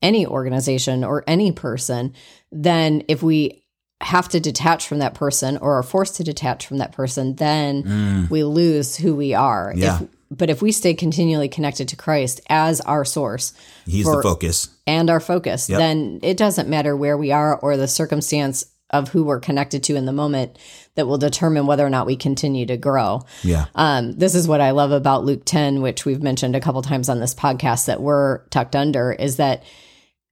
any 0.03 0.27
organization 0.27 1.05
or 1.05 1.23
any 1.29 1.53
person, 1.53 2.15
then 2.51 3.05
if 3.07 3.23
we 3.23 3.63
have 4.01 4.29
to 4.31 4.41
detach 4.41 4.89
from 4.89 4.99
that 4.99 5.15
person 5.15 5.57
or 5.59 5.79
are 5.79 5.83
forced 5.85 6.17
to 6.17 6.25
detach 6.25 6.67
from 6.67 6.79
that 6.79 6.93
person, 6.93 7.37
then 7.37 8.27
we 8.29 8.43
lose 8.43 8.97
who 8.97 9.15
we 9.15 9.35
are. 9.35 9.73
Mm. 9.73 9.79
Yeah. 9.79 10.03
If, 10.03 10.09
but 10.31 10.51
if 10.51 10.61
we 10.62 10.73
stay 10.73 10.95
continually 10.95 11.49
connected 11.49 11.88
to 11.88 11.97
Christ 11.97 12.41
as 12.49 12.81
our 12.83 13.05
source 13.05 13.53
He's 13.87 14.05
For- 14.05 14.17
the 14.17 14.23
focus. 14.23 14.69
and 14.87 15.09
our 15.11 15.21
focus, 15.21 15.69
Yep. 15.69 15.79
then 15.79 16.21
it 16.23 16.37
doesn't 16.37 16.69
matter 16.69 16.97
where 16.97 17.17
we 17.17 17.33
are 17.33 17.57
or 17.59 17.77
the 17.77 17.88
circumstance 17.88 18.64
of 18.91 19.11
who 19.11 19.23
we're 19.23 19.41
connected 19.41 19.83
to 19.85 19.97
in 19.97 20.07
the 20.07 20.12
moment 20.12 20.57
that 20.95 21.07
will 21.07 21.19
determine 21.19 21.67
whether 21.67 21.85
or 21.87 21.91
not 21.91 22.07
we 22.07 22.17
continue 22.17 22.64
to 22.64 22.77
grow. 22.79 23.21
Yeah. 23.43 23.67
Um, 23.75 24.12
this 24.12 24.35
is 24.35 24.49
what 24.49 24.62
I 24.62 24.71
love 24.71 24.93
about 24.93 25.25
Luke 25.25 25.43
10, 25.45 25.83
which 25.83 26.05
we've 26.07 26.23
mentioned 26.23 26.57
a 26.57 26.61
couple 26.61 26.81
times 26.81 27.11
on 27.11 27.21
this 27.21 27.35
podcast 27.35 27.85
that 27.87 28.01
we're 28.01 28.47
tucked 28.49 28.75
under, 28.75 29.12
is 29.12 29.37
that 29.37 29.62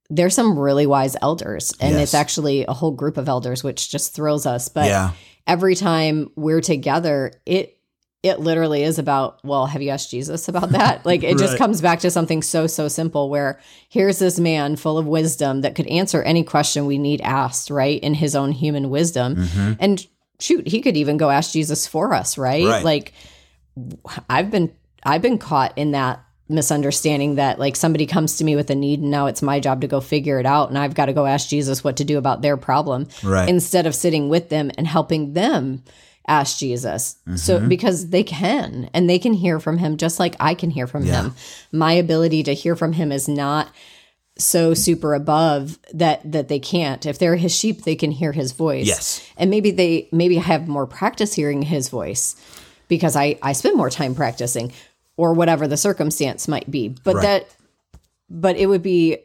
there's 0.09 0.33
some 0.33 0.57
really 0.57 0.87
wise 0.87 1.15
elders, 1.21 1.73
and 1.79 1.93
Yes. 1.93 2.01
it's 2.03 2.13
actually 2.15 2.65
a 2.65 2.73
whole 2.73 2.91
group 2.91 3.17
of 3.17 3.29
elders, 3.29 3.63
which 3.63 3.89
just 3.91 4.13
thrills 4.15 4.45
us. 4.47 4.69
But 4.69 4.85
yeah. 4.87 5.11
every 5.45 5.75
time 5.75 6.31
we're 6.35 6.61
together, 6.61 7.33
it 7.45 7.76
it 8.23 8.39
literally 8.39 8.83
is 8.83 8.97
about 8.99 9.39
well 9.45 9.67
have 9.67 9.81
you 9.81 9.89
asked 9.89 10.09
jesus 10.11 10.47
about 10.47 10.69
that 10.71 11.05
like 11.05 11.23
it 11.23 11.37
just 11.37 11.57
comes 11.57 11.81
back 11.81 11.99
to 11.99 12.09
something 12.09 12.41
so 12.41 12.65
so 12.67 12.87
simple 12.87 13.29
where 13.29 13.59
here's 13.89 14.19
this 14.19 14.39
man 14.39 14.75
full 14.75 14.97
of 14.97 15.05
wisdom 15.05 15.61
that 15.61 15.75
could 15.75 15.87
answer 15.87 16.21
any 16.23 16.43
question 16.43 16.85
we 16.87 16.97
need 16.97 17.21
asked 17.21 17.69
right 17.69 18.01
in 18.01 18.13
his 18.15 18.35
own 18.35 18.51
human 18.51 18.89
wisdom 18.89 19.35
Mm-hmm. 19.35 19.73
and 19.79 20.07
shoot 20.39 20.67
he 20.67 20.81
could 20.81 20.97
even 20.97 21.17
go 21.17 21.29
ask 21.29 21.51
jesus 21.51 21.85
for 21.87 22.13
us 22.13 22.37
right? 22.37 22.65
Right. 22.65 22.83
like 22.83 23.13
i've 24.29 24.49
been 24.51 24.73
i've 25.03 25.21
been 25.21 25.37
caught 25.37 25.77
in 25.77 25.91
that 25.91 26.23
misunderstanding 26.49 27.35
that 27.35 27.59
like 27.59 27.75
somebody 27.75 28.05
comes 28.05 28.37
to 28.37 28.43
me 28.43 28.55
with 28.55 28.69
a 28.69 28.75
need 28.75 29.01
and 29.01 29.11
now 29.11 29.25
it's 29.27 29.41
my 29.41 29.59
job 29.59 29.81
to 29.81 29.87
go 29.87 29.99
figure 29.99 30.39
it 30.39 30.45
out 30.45 30.69
and 30.69 30.77
I've 30.77 30.93
got 30.95 31.07
to 31.07 31.13
go 31.13 31.25
ask 31.25 31.49
Jesus 31.49 31.83
what 31.83 31.97
to 31.97 32.05
do 32.05 32.17
about 32.17 32.41
their 32.41 32.55
problem 32.55 33.07
Right. 33.21 33.49
instead 33.49 33.85
of 33.85 33.93
sitting 33.93 34.29
with 34.29 34.47
them 34.47 34.71
and 34.77 34.87
helping 34.87 35.33
them 35.33 35.83
ask 36.27 36.57
Jesus. 36.59 37.15
So 37.35 37.57
Mm-hmm. 37.57 37.67
because 37.69 38.09
they 38.09 38.23
can 38.23 38.89
and 38.93 39.09
they 39.09 39.19
can 39.19 39.33
hear 39.33 39.59
from 39.59 39.77
him 39.77 39.97
just 39.97 40.19
like 40.19 40.35
I 40.39 40.53
can 40.55 40.69
hear 40.69 40.87
from 40.87 41.05
Yeah. 41.05 41.23
him. 41.23 41.35
My 41.71 41.93
ability 41.93 42.43
to 42.43 42.53
hear 42.53 42.75
from 42.75 42.93
him 42.93 43.11
is 43.11 43.27
not 43.27 43.69
so 44.37 44.73
super 44.73 45.13
above 45.15 45.79
that 45.93 46.29
that 46.31 46.47
they 46.47 46.59
can't. 46.59 47.05
If 47.05 47.17
they're 47.17 47.37
his 47.37 47.55
sheep, 47.55 47.83
they 47.83 47.95
can 47.95 48.11
hear 48.11 48.31
his 48.33 48.51
voice. 48.51 48.85
Yes. 48.85 49.27
And 49.37 49.49
maybe 49.49 49.71
they 49.71 50.07
maybe 50.11 50.35
have 50.35 50.67
more 50.67 50.85
practice 50.85 51.33
hearing 51.33 51.61
his 51.63 51.89
voice 51.89 52.35
because 52.87 53.15
I 53.15 53.39
I 53.41 53.53
spend 53.53 53.77
more 53.77 53.89
time 53.89 54.13
practicing 54.13 54.71
or 55.15 55.33
whatever 55.33 55.67
the 55.67 55.77
circumstance 55.77 56.47
might 56.47 56.69
be. 56.69 56.89
But 56.89 57.15
Right. 57.15 57.21
that 57.23 57.49
but 58.29 58.57
it 58.57 58.67
would 58.67 58.83
be 58.83 59.17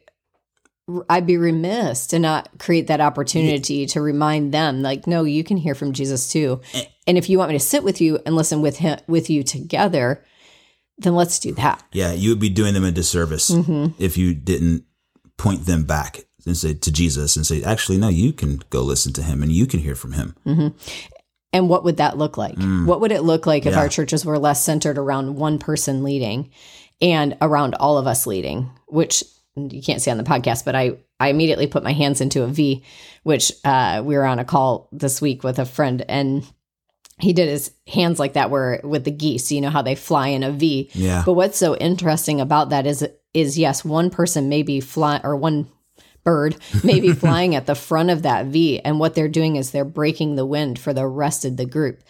I'd 1.09 1.26
be 1.26 1.37
remiss 1.37 2.07
to 2.09 2.18
not 2.18 2.48
create 2.59 2.87
that 2.88 3.00
opportunity 3.00 3.87
to 3.87 4.00
remind 4.00 4.52
them 4.52 4.83
like 4.83 5.07
no, 5.07 5.24
you 5.24 5.44
can 5.44 5.57
hear 5.57 5.74
from 5.74 5.92
Jesus 5.92 6.28
too. 6.28 6.61
Eh. 6.74 6.85
And 7.07 7.18
if 7.18 7.28
you 7.28 7.38
want 7.38 7.50
me 7.50 7.59
to 7.59 7.64
sit 7.64 7.83
with 7.83 8.00
you 8.00 8.20
and 8.24 8.37
listen 8.37 8.62
with 8.62 8.78
him 8.78 8.98
with 9.07 9.28
you 9.28 9.42
together, 9.42 10.24
then 10.98 11.14
let's 11.14 11.38
do 11.38 11.52
that. 11.55 11.83
Yeah, 11.92 12.12
you 12.12 12.31
would 12.31 12.40
be 12.40 12.48
doing 12.48 12.74
them 12.74 12.85
a 12.85 12.92
disservice 12.92 13.50
mm-hmm. 13.50 14.00
if 14.02 14.16
you 14.16 14.35
didn't 14.35 14.85
point 15.37 15.66
them 15.66 15.85
back 15.85 16.20
and 16.46 16.57
say 16.57 16.74
to 16.74 16.92
Jesus 16.92 17.37
and 17.37 17.46
say, 17.46 17.62
actually, 17.62 17.98
no, 17.98 18.09
you 18.09 18.33
can 18.33 18.61
go 18.70 18.83
listen 18.83 19.12
to 19.14 19.22
him 19.22 19.42
and 19.42 19.52
you 19.52 19.66
can 19.66 19.81
hear 19.81 19.94
from 19.94 20.12
him. 20.12 20.37
Mm-hmm. 20.46 20.68
And 21.52 21.68
what 21.68 21.85
would 21.85 21.98
that 21.98 22.16
look 22.16 22.37
like? 22.37 22.57
Mm. 22.57 22.87
What 22.87 23.00
would 23.00 23.12
it 23.12 23.22
look 23.22 23.46
like 23.46 23.66
if 23.66 23.76
our 23.76 23.88
churches 23.88 24.24
were 24.24 24.38
less 24.38 24.64
centered 24.64 24.96
around 24.96 25.37
one 25.37 25.59
person 25.59 26.02
leading 26.02 26.50
and 27.02 27.37
around 27.42 27.74
all 27.74 27.98
of 27.98 28.07
us 28.07 28.26
leading, 28.26 28.70
which 28.87 29.22
you 29.56 29.82
can't 29.82 30.00
see 30.00 30.10
on 30.10 30.18
the 30.18 30.24
podcast, 30.24 30.64
but 30.64 30.74
I, 30.74 30.98
I 31.20 31.28
immediately 31.28 31.66
put 31.66 31.82
my 31.82 31.92
hands 31.92 32.20
into 32.20 32.42
a 32.42 32.46
V, 32.46 32.84
which 33.22 33.52
uh, 33.64 34.02
we 34.04 34.16
were 34.16 34.24
on 34.24 34.38
a 34.38 34.44
call 34.44 34.88
this 34.92 35.20
week 35.20 35.44
with 35.44 35.58
a 35.58 35.64
friend 35.64 36.04
and 36.08 36.44
he 37.18 37.32
did 37.32 37.48
his 37.48 37.70
hands 37.86 38.18
like 38.18 38.32
that 38.32 38.50
where 38.50 38.80
with 38.82 39.04
the 39.04 39.10
geese, 39.10 39.52
you 39.52 39.60
know 39.60 39.70
how 39.70 39.82
they 39.82 39.94
fly 39.94 40.28
in 40.28 40.42
a 40.42 40.50
V. 40.50 40.90
Yeah. 40.92 41.22
But 41.24 41.34
what's 41.34 41.58
so 41.58 41.76
interesting 41.76 42.40
about 42.40 42.70
that 42.70 42.86
is 42.86 43.06
is 43.32 43.58
yes, 43.58 43.84
one 43.84 44.10
person 44.10 44.48
may 44.48 44.62
be 44.62 44.80
fly 44.80 45.20
or 45.22 45.36
one 45.36 45.68
bird 46.24 46.56
may 46.84 47.00
be 47.00 47.12
flying 47.12 47.54
at 47.54 47.66
the 47.66 47.74
front 47.74 48.10
of 48.10 48.22
that 48.22 48.46
V, 48.46 48.80
and 48.80 48.98
what 48.98 49.14
they're 49.14 49.28
doing 49.28 49.56
is 49.56 49.70
they're 49.70 49.84
breaking 49.84 50.34
the 50.34 50.46
wind 50.46 50.78
for 50.78 50.92
the 50.92 51.06
rest 51.06 51.44
of 51.44 51.56
the 51.56 51.66
group. 51.66 52.02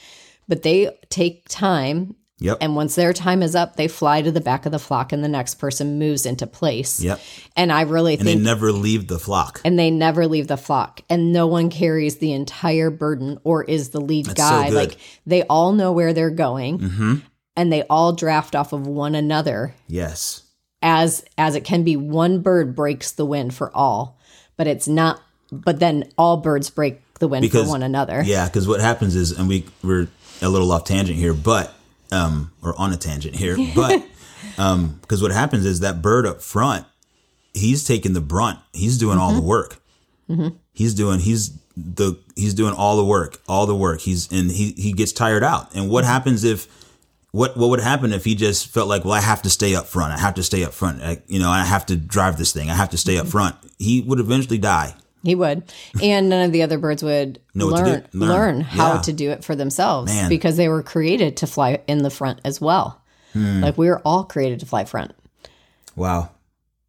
But 0.49 0.63
they 0.63 0.97
take 1.09 1.49
time, 1.49 2.17
Yep. 2.43 2.59
and 2.61 2.77
once 2.77 2.95
their 2.95 3.13
time 3.13 3.43
is 3.43 3.55
up, 3.55 3.77
they 3.77 3.89
fly 3.89 4.21
to 4.23 4.31
the 4.33 4.41
back 4.41 4.67
of 4.67 4.73
the 4.73 4.79
flock, 4.79 5.13
and 5.13 5.23
the 5.25 5.29
next 5.29 5.55
person 5.57 5.99
moves 5.99 6.27
into 6.27 6.47
place. 6.47 7.01
Yep. 7.01 7.21
And 7.57 7.73
I 7.73 7.83
really 7.83 8.15
And 8.19 8.27
they 8.27 8.35
never 8.35 8.73
leave 8.73 9.07
the 9.07 9.19
flock. 9.19 9.61
and 9.65 9.79
they 9.79 9.91
never 9.91 10.27
leave 10.27 10.49
the 10.49 10.57
flock 10.57 11.01
and 11.09 11.33
no 11.33 11.47
one 11.47 11.71
carries 11.71 12.17
the 12.19 12.33
entire 12.33 12.91
burden 12.91 13.39
or 13.45 13.63
is 13.65 13.91
the 13.91 14.01
lead 14.01 14.27
so 14.27 14.35
guy 14.35 14.69
good. 14.71 14.75
like 14.75 14.97
they 15.27 15.43
all 15.45 15.73
know 15.73 15.93
where 15.93 16.13
they're 16.13 16.31
going 16.31 16.79
mm-hmm. 16.79 17.15
and 17.57 17.73
they 17.73 17.83
all 17.85 18.13
draft 18.13 18.55
off 18.57 18.73
of 18.73 18.87
one 18.87 19.15
another 19.15 19.75
Yes. 19.87 20.43
as 20.83 21.25
as 21.39 21.55
it 21.55 21.65
can 21.65 21.85
be 21.85 21.97
one 21.97 22.41
bird 22.41 22.75
breaks 22.75 23.13
the 23.13 23.27
wind 23.27 23.55
for 23.55 23.71
all 23.77 24.19
but 24.57 24.67
it's 24.67 24.89
not 24.89 25.21
but 25.51 25.79
then 25.81 26.05
all 26.17 26.39
birds 26.39 26.71
break 26.71 27.01
the 27.19 27.29
wind 27.29 27.43
Because- 27.43 27.65
for 27.65 27.69
one 27.71 27.83
another 27.83 28.23
Yeah, 28.25 28.47
because 28.47 28.67
what 28.67 28.81
happens 28.81 29.15
is, 29.15 29.33
and 29.39 29.47
we 29.49 29.65
we're 29.83 30.09
a 30.41 30.49
little 30.49 30.73
off 30.73 30.85
tangent 30.85 31.19
here, 31.19 31.35
but 31.35 31.73
um, 32.13 32.53
or 32.63 32.79
on 32.79 32.93
a 32.93 32.97
tangent 32.97 33.35
here, 33.37 33.57
but 33.75 34.05
um, 34.59 34.99
because 35.01 35.23
what 35.23 35.33
happens 35.33 35.65
is 35.67 35.81
that 35.81 36.03
bird 36.03 36.27
up 36.27 36.41
front, 36.43 36.87
he's 37.55 37.85
taking 37.85 38.13
the 38.13 38.21
brunt. 38.21 38.59
He's 38.73 38.99
doing 38.99 39.19
all 39.19 39.33
the 39.33 39.41
work. 39.41 39.79
He's 40.73 40.95
doing 40.95 41.21
he's 41.21 41.59
the 41.77 42.19
he's 42.37 42.55
doing 42.55 42.75
all 42.75 42.97
the 42.97 43.05
work, 43.05 43.41
all 43.47 43.67
the 43.67 43.77
work. 43.77 44.01
He's 44.01 44.31
and 44.33 44.51
he 44.51 44.73
he 44.73 44.93
gets 44.93 45.13
tired 45.13 45.45
out. 45.45 45.75
And 45.75 45.91
what 45.91 46.05
happens 46.05 46.45
if 46.45 46.67
what 47.33 47.57
what 47.57 47.69
would 47.71 47.81
happen 47.81 48.13
if 48.13 48.25
he 48.25 48.35
just 48.35 48.69
felt 48.69 48.89
like, 48.89 49.05
well, 49.05 49.15
I 49.15 49.21
have 49.21 49.43
to 49.43 49.51
stay 49.51 49.75
up 49.75 49.87
front. 49.87 50.13
I 50.13 50.19
have 50.19 50.35
to 50.35 50.43
stay 50.43 50.65
up 50.65 50.73
front. 50.73 51.03
I, 51.03 51.23
you 51.27 51.39
know, 51.39 51.51
I 51.51 51.65
have 51.65 51.85
to 51.87 51.97
drive 51.97 52.39
this 52.39 52.53
thing. 52.53 52.71
I 52.71 52.75
have 52.75 52.91
to 52.91 52.99
stay 52.99 53.19
up 53.19 53.27
front. 53.27 53.57
He 53.79 54.01
would 54.03 54.21
eventually 54.21 54.59
die. 54.59 54.95
He 55.23 55.35
would 55.35 55.63
and 56.03 56.29
none 56.29 56.45
of 56.47 56.53
the 56.53 56.63
other 56.63 56.79
birds 56.79 57.03
would 57.03 57.39
learn 57.55 58.05
learn, 58.13 58.29
Learn. 58.29 58.61
how 58.61 58.95
Yeah. 58.95 59.01
to 59.03 59.13
do 59.13 59.31
it 59.31 59.45
for 59.45 59.55
themselves 59.55 60.13
Man. 60.13 60.29
because 60.29 60.57
they 60.57 60.69
were 60.69 60.83
created 60.83 61.37
to 61.39 61.47
fly 61.47 61.81
in 61.87 62.03
the 62.03 62.11
front 62.11 62.41
as 62.45 62.61
well 62.61 63.01
Hmm. 63.33 63.63
like 63.63 63.79
we 63.79 63.89
were 63.89 64.01
all 64.05 64.25
created 64.25 64.61
to 64.61 64.67
fly 64.67 64.85
front 64.85 65.13
Wow. 65.97 66.31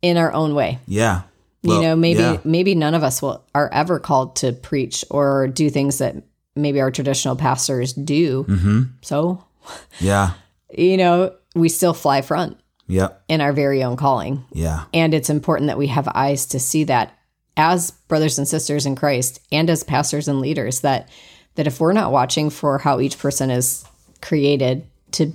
in 0.02 0.18
our 0.18 0.32
own 0.34 0.56
way 0.56 0.80
Yeah. 0.88 1.22
you 1.62 1.82
know 1.82 1.96
maybe 1.96 2.20
yeah. 2.22 2.38
maybe 2.44 2.76
none 2.76 2.94
of 2.94 3.04
us 3.04 3.22
will 3.22 3.44
are 3.56 3.70
ever 3.72 4.00
called 4.00 4.36
to 4.38 4.52
preach 4.54 5.06
or 5.10 5.48
do 5.48 5.70
things 5.70 6.00
that 6.00 6.16
maybe 6.56 6.82
our 6.82 6.92
traditional 6.92 7.36
pastors 7.36 7.94
do 7.94 8.44
Mm-hmm. 8.44 8.82
so 9.02 9.44
Yeah. 10.00 10.32
you 10.76 10.98
know 10.98 11.34
we 11.56 11.70
still 11.70 11.94
fly 11.94 12.22
front 12.22 12.58
Yep. 12.88 13.24
in 13.30 13.40
our 13.40 13.54
very 13.54 13.82
own 13.84 13.96
calling 13.96 14.44
Yeah. 14.52 14.84
and 14.94 15.14
it's 15.14 15.30
important 15.30 15.68
that 15.68 15.78
we 15.78 15.88
have 15.88 16.10
eyes 16.14 16.46
to 16.48 16.60
see 16.60 16.84
that 16.86 17.18
as 17.56 17.92
brothers 17.92 18.38
and 18.38 18.48
sisters 18.48 18.86
in 18.86 18.96
Christ 18.96 19.40
and 19.52 19.70
as 19.70 19.84
pastors 19.84 20.28
and 20.28 20.42
leaders 20.42 20.82
that 20.82 21.10
that 21.56 21.68
if 21.68 21.80
we're 21.80 21.94
not 21.94 22.12
watching 22.12 22.50
for 22.50 22.80
how 22.80 23.00
each 23.00 23.20
person 23.20 23.52
is 23.52 23.86
created 24.22 24.86
to 25.12 25.34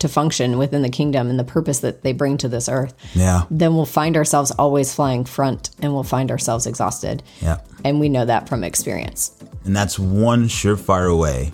to 0.00 0.08
function 0.08 0.58
within 0.58 0.82
the 0.82 0.90
kingdom 0.90 1.30
and 1.30 1.38
the 1.38 1.44
purpose 1.44 1.78
that 1.78 2.02
they 2.02 2.12
bring 2.12 2.36
to 2.36 2.48
this 2.48 2.68
earth 2.68 2.94
Yeah. 3.14 3.44
then 3.50 3.74
we'll 3.74 3.86
find 3.86 4.16
ourselves 4.16 4.50
always 4.50 4.94
flying 4.94 5.24
front 5.24 5.70
and 5.80 5.94
we'll 5.94 6.02
find 6.02 6.30
ourselves 6.30 6.66
exhausted. 6.66 7.22
Yeah. 7.40 7.60
And 7.84 8.00
we 8.00 8.10
know 8.10 8.24
that 8.26 8.48
from 8.48 8.64
experience. 8.64 9.32
And 9.64 9.74
that's 9.74 9.98
one 9.98 10.48
surefire 10.48 11.18
way 11.18 11.52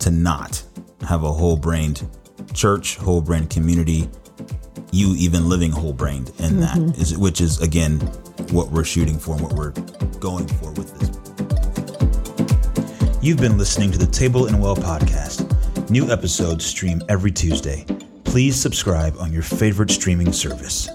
to 0.00 0.10
not 0.10 0.64
have 1.06 1.22
a 1.22 1.32
whole 1.32 1.56
brained 1.56 2.08
church, 2.54 2.96
whole 2.96 3.20
brained 3.20 3.50
community, 3.50 4.08
you 4.90 5.14
even 5.16 5.48
living 5.48 5.70
whole 5.70 5.92
brained 5.92 6.32
in 6.38 6.60
that 6.60 6.76
mm-hmm. 6.76 7.00
is 7.00 7.16
which 7.16 7.40
is 7.40 7.60
again 7.62 7.98
what 8.50 8.70
we're 8.70 8.84
shooting 8.84 9.18
for 9.18 9.34
and 9.34 9.42
what 9.42 9.52
we're 9.52 9.72
going 10.18 10.46
for 10.48 10.72
with 10.72 10.98
this. 10.98 11.10
You've 13.22 13.38
been 13.38 13.56
listening 13.56 13.92
to 13.92 13.98
the 13.98 14.06
Table 14.06 14.46
and 14.46 14.60
Well 14.60 14.76
podcast. 14.76 15.48
New 15.90 16.10
episodes 16.10 16.64
stream 16.64 17.02
every 17.08 17.30
Tuesday. 17.30 17.84
Please 18.24 18.56
subscribe 18.56 19.16
on 19.18 19.32
your 19.32 19.42
favorite 19.42 19.90
streaming 19.90 20.32
service. 20.32 20.88